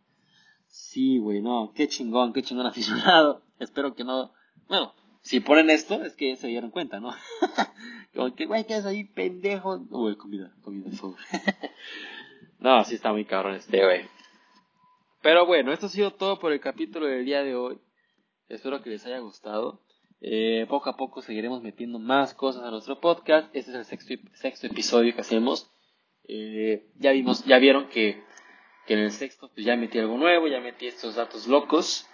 Sí, 0.68 1.20
güey, 1.20 1.42
no, 1.42 1.72
qué 1.76 1.88
chingón, 1.88 2.34
qué 2.34 2.42
chingón 2.42 2.66
aficionado. 2.68 3.44
Espero 3.60 3.96
que 3.96 4.04
no. 4.04 4.34
Bueno, 4.68 4.94
si 5.22 5.40
ponen 5.40 5.70
esto, 5.70 6.04
es 6.04 6.16
que 6.16 6.36
se 6.36 6.48
dieron 6.48 6.72
cuenta, 6.72 7.00
¿no? 7.00 7.14
como 8.16 8.34
que, 8.36 8.46
güey, 8.46 8.66
¿qué 8.66 8.78
es 8.78 8.86
ahí, 8.86 9.04
pendejo? 9.04 9.86
Uy, 9.90 10.16
comida, 10.16 10.54
comida, 10.64 10.90
por 11.00 11.16
no, 12.60 12.84
sí 12.86 12.96
está 12.96 13.12
muy 13.12 13.26
cabrón 13.26 13.56
este, 13.56 13.84
güey. 13.84 14.06
Pero 15.22 15.46
bueno, 15.46 15.72
esto 15.72 15.86
ha 15.86 15.90
sido 15.90 16.12
todo 16.12 16.40
por 16.40 16.52
el 16.52 16.60
capítulo 16.60 17.08
del 17.08 17.26
día 17.26 17.44
de 17.44 17.56
hoy. 17.56 17.80
Espero 18.50 18.82
que 18.82 18.90
les 18.90 19.06
haya 19.06 19.20
gustado. 19.20 19.83
Eh, 20.26 20.66
poco 20.70 20.90
a 20.90 20.96
poco 20.96 21.22
seguiremos 21.22 21.62
metiendo 21.62 22.00
más 22.00 22.34
cosas 22.34 22.64
a 22.64 22.72
nuestro 22.72 23.02
podcast. 23.02 23.54
Este 23.54 23.72
es 23.72 23.92
el 23.92 24.00
sexto, 24.32 24.68
episodio 24.68 25.14
que 25.14 25.20
hacemos. 25.20 25.70
Eh, 26.24 26.88
ya 26.96 27.12
vimos, 27.12 27.44
ya 27.44 27.60
vieron 27.60 27.90
que, 27.90 28.24
en 28.88 29.00
el 29.00 29.12
sexto 29.12 29.52
pues 29.54 29.66
ya 29.66 29.76
metí 29.76 30.00
algo 30.00 30.18
nuevo, 30.18 30.48
ya 30.48 30.62
metí 30.62 30.88
estos 30.88 31.16
datos 31.16 31.48
locos. 31.48 32.08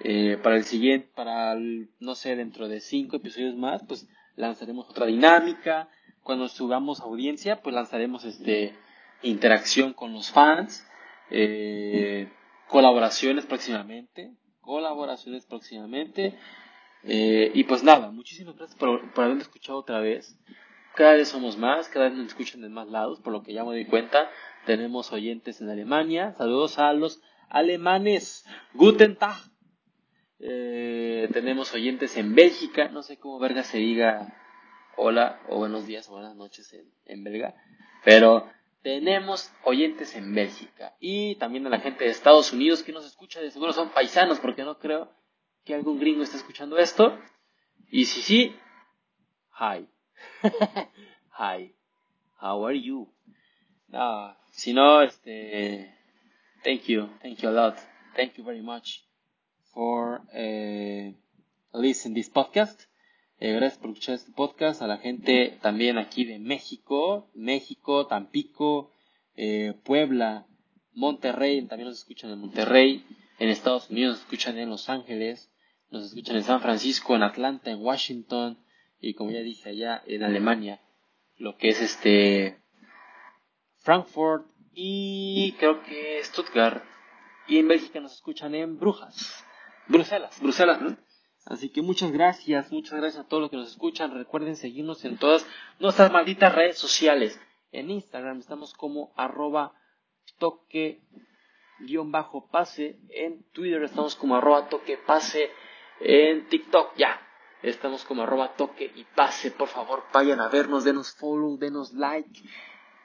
Eh, 0.00 0.38
para 0.42 0.56
el 0.56 0.64
siguiente, 0.64 1.08
para 1.14 1.56
no 1.56 2.14
sé, 2.14 2.36
dentro 2.36 2.68
de 2.68 2.80
cinco 2.80 3.16
episodios 3.16 3.56
más, 3.56 3.82
pues 3.88 4.06
lanzaremos 4.36 4.86
otra 4.90 5.06
dinámica. 5.06 5.88
Cuando 6.22 6.48
subamos 6.48 7.00
audiencia, 7.00 7.62
pues 7.62 7.74
lanzaremos 7.74 8.26
este 8.26 8.74
interacción 9.22 9.94
con 9.94 10.12
los 10.12 10.30
fans, 10.30 10.86
colaboraciones 12.68 13.46
próximamente 13.46 14.36
colaboraciones 14.68 15.46
próximamente. 15.46 16.38
Eh, 17.04 17.50
y 17.54 17.64
pues 17.64 17.82
nada, 17.82 18.10
muchísimas 18.10 18.56
gracias 18.56 18.78
por, 18.78 19.12
por 19.12 19.24
haberme 19.24 19.42
escuchado 19.42 19.78
otra 19.78 20.00
vez. 20.00 20.38
Cada 20.94 21.14
vez 21.14 21.28
somos 21.28 21.56
más, 21.56 21.88
cada 21.88 22.06
vez 22.06 22.14
nos 22.14 22.26
escuchan 22.26 22.60
de 22.60 22.68
más 22.68 22.88
lados, 22.88 23.20
por 23.20 23.32
lo 23.32 23.42
que 23.42 23.52
ya 23.52 23.62
me 23.62 23.70
doy 23.70 23.84
cuenta. 23.84 24.30
Tenemos 24.66 25.12
oyentes 25.12 25.60
en 25.60 25.70
Alemania. 25.70 26.34
Saludos 26.34 26.78
a 26.78 26.92
los 26.92 27.22
alemanes. 27.48 28.44
Guten 28.74 29.16
Tag. 29.16 29.36
Eh, 30.40 31.28
tenemos 31.32 31.72
oyentes 31.72 32.16
en 32.16 32.34
Bélgica. 32.34 32.88
No 32.88 33.02
sé 33.02 33.16
cómo 33.18 33.38
verga 33.38 33.62
se 33.62 33.78
diga 33.78 34.34
hola 34.96 35.40
o 35.48 35.58
buenos 35.58 35.86
días 35.86 36.08
o 36.08 36.12
buenas 36.12 36.34
noches 36.34 36.72
en, 36.74 36.92
en. 37.06 37.54
Pero 38.04 38.50
tenemos 38.82 39.52
oyentes 39.64 40.14
en 40.16 40.34
Bélgica 40.34 40.96
y 40.98 41.36
también 41.36 41.66
a 41.66 41.70
la 41.70 41.80
gente 41.80 42.04
de 42.04 42.10
Estados 42.10 42.52
Unidos 42.52 42.82
que 42.82 42.92
nos 42.92 43.06
escucha, 43.06 43.40
de 43.40 43.50
seguro 43.50 43.72
son 43.72 43.90
paisanos 43.90 44.38
porque 44.40 44.64
no 44.64 44.78
creo 44.78 45.12
que 45.64 45.74
algún 45.74 45.98
gringo 45.98 46.22
esté 46.22 46.36
escuchando 46.36 46.78
esto. 46.78 47.18
Y 47.90 48.04
si 48.04 48.22
sí, 48.22 48.56
hi. 49.58 49.88
hi. 51.38 51.74
How 52.40 52.66
are 52.66 52.80
you? 52.80 53.12
No, 53.88 54.36
si 54.52 54.74
no, 54.74 55.02
este, 55.02 55.94
thank 56.62 56.82
you, 56.82 57.08
thank 57.22 57.38
you 57.38 57.48
a 57.48 57.52
lot, 57.52 57.76
thank 58.14 58.34
you 58.34 58.44
very 58.44 58.60
much 58.60 59.02
for 59.72 60.20
uh, 60.34 61.12
listening 61.72 62.14
this 62.14 62.28
podcast. 62.28 62.82
Eh, 63.40 63.52
gracias 63.52 63.78
por 63.78 63.90
escuchar 63.90 64.16
este 64.16 64.32
podcast. 64.32 64.82
A 64.82 64.86
la 64.86 64.98
gente 64.98 65.58
también 65.62 65.96
aquí 65.96 66.24
de 66.24 66.38
México, 66.38 67.30
México, 67.34 68.06
Tampico, 68.06 68.90
eh, 69.36 69.74
Puebla, 69.84 70.46
Monterrey, 70.92 71.62
también 71.66 71.88
nos 71.88 71.98
escuchan 71.98 72.30
en 72.32 72.40
Monterrey. 72.40 73.06
En 73.38 73.48
Estados 73.48 73.88
Unidos 73.90 74.16
nos 74.16 74.20
escuchan 74.22 74.58
en 74.58 74.68
Los 74.68 74.88
Ángeles, 74.88 75.50
nos 75.90 76.04
escuchan 76.06 76.36
en 76.36 76.42
San 76.42 76.60
Francisco, 76.60 77.14
en 77.14 77.22
Atlanta, 77.22 77.70
en 77.70 77.80
Washington 77.80 78.58
y 79.00 79.14
como 79.14 79.30
ya 79.30 79.40
dije 79.40 79.70
allá 79.70 80.02
en 80.06 80.24
Alemania, 80.24 80.80
lo 81.36 81.56
que 81.56 81.68
es 81.68 81.80
este 81.80 82.60
Frankfurt 83.76 84.46
y 84.74 85.52
creo 85.58 85.82
que 85.82 86.20
Stuttgart. 86.24 86.84
Y 87.46 87.58
en 87.58 87.68
Bélgica 87.68 88.00
nos 88.00 88.14
escuchan 88.14 88.54
en 88.54 88.78
Brujas, 88.78 89.44
Bruselas, 89.86 90.38
Bruselas, 90.40 90.82
¿no? 90.82 90.96
Así 91.46 91.70
que 91.70 91.80
muchas 91.80 92.12
gracias, 92.12 92.70
muchas 92.70 93.00
gracias 93.00 93.24
a 93.24 93.28
todos 93.28 93.40
los 93.40 93.50
que 93.50 93.56
nos 93.56 93.70
escuchan. 93.70 94.12
Recuerden 94.12 94.56
seguirnos 94.56 95.04
en 95.04 95.16
todas 95.16 95.46
nuestras 95.78 96.12
malditas 96.12 96.54
redes 96.54 96.76
sociales. 96.76 97.40
En 97.72 97.90
Instagram 97.90 98.40
estamos 98.40 98.74
como 98.74 99.12
arroba 99.16 99.72
toque 100.38 101.00
guion 101.80 102.10
bajo 102.10 102.48
pase. 102.48 102.98
En 103.10 103.44
Twitter 103.52 103.82
estamos 103.82 104.16
como 104.16 104.36
arroba 104.36 104.68
toque 104.68 104.96
pase. 104.96 105.50
En 106.00 106.48
TikTok 106.48 106.96
ya. 106.96 107.20
Estamos 107.62 108.04
como 108.04 108.22
arroba 108.22 108.54
toque 108.54 108.90
y 108.94 109.04
pase. 109.04 109.50
Por 109.50 109.68
favor, 109.68 110.04
vayan 110.12 110.40
a 110.40 110.48
vernos, 110.48 110.84
denos 110.84 111.12
follow, 111.12 111.58
denos 111.58 111.92
like. 111.92 112.40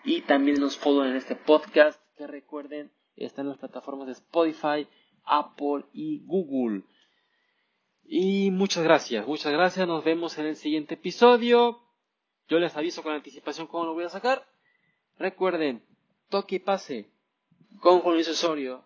Y 0.04 0.22
también 0.22 0.60
nos 0.60 0.78
follow 0.78 1.06
en 1.06 1.16
este 1.16 1.36
podcast. 1.36 2.00
Que 2.18 2.28
recuerden, 2.28 2.92
están 3.16 3.46
en 3.46 3.50
las 3.50 3.60
plataformas 3.60 4.06
de 4.08 4.14
Spotify, 4.14 4.88
Apple 5.24 5.86
y 5.94 6.24
Google. 6.26 6.84
Y 8.04 8.52
muchas 8.52 8.84
gracias, 8.84 9.26
muchas 9.26 9.52
gracias. 9.52 9.88
Nos 9.88 10.04
vemos 10.04 10.38
en 10.38 10.46
el 10.46 10.56
siguiente 10.56 10.96
episodio. 10.96 11.80
Yo 12.48 12.60
les 12.60 12.76
aviso 12.76 13.02
con 13.02 13.14
anticipación 13.14 13.66
cómo 13.66 13.86
lo 13.86 13.94
voy 13.94 14.04
a 14.04 14.10
sacar. 14.10 14.46
Recuerden, 15.18 15.84
toque 16.30 16.58
y 16.58 16.60
pase 16.60 17.12
con 17.80 18.00
Juan 18.00 18.16
Luis 18.16 18.28
Osorio. 18.28 18.86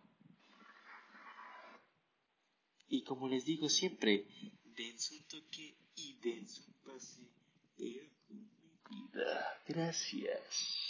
Y 2.89 3.03
como 3.03 3.27
les 3.27 3.45
digo 3.45 3.69
siempre, 3.69 4.25
den 4.63 4.99
su 4.99 5.21
toque 5.23 5.75
y 5.95 6.17
den 6.19 6.47
su 6.47 6.71
pase. 6.85 7.27
Gracias. 9.67 10.86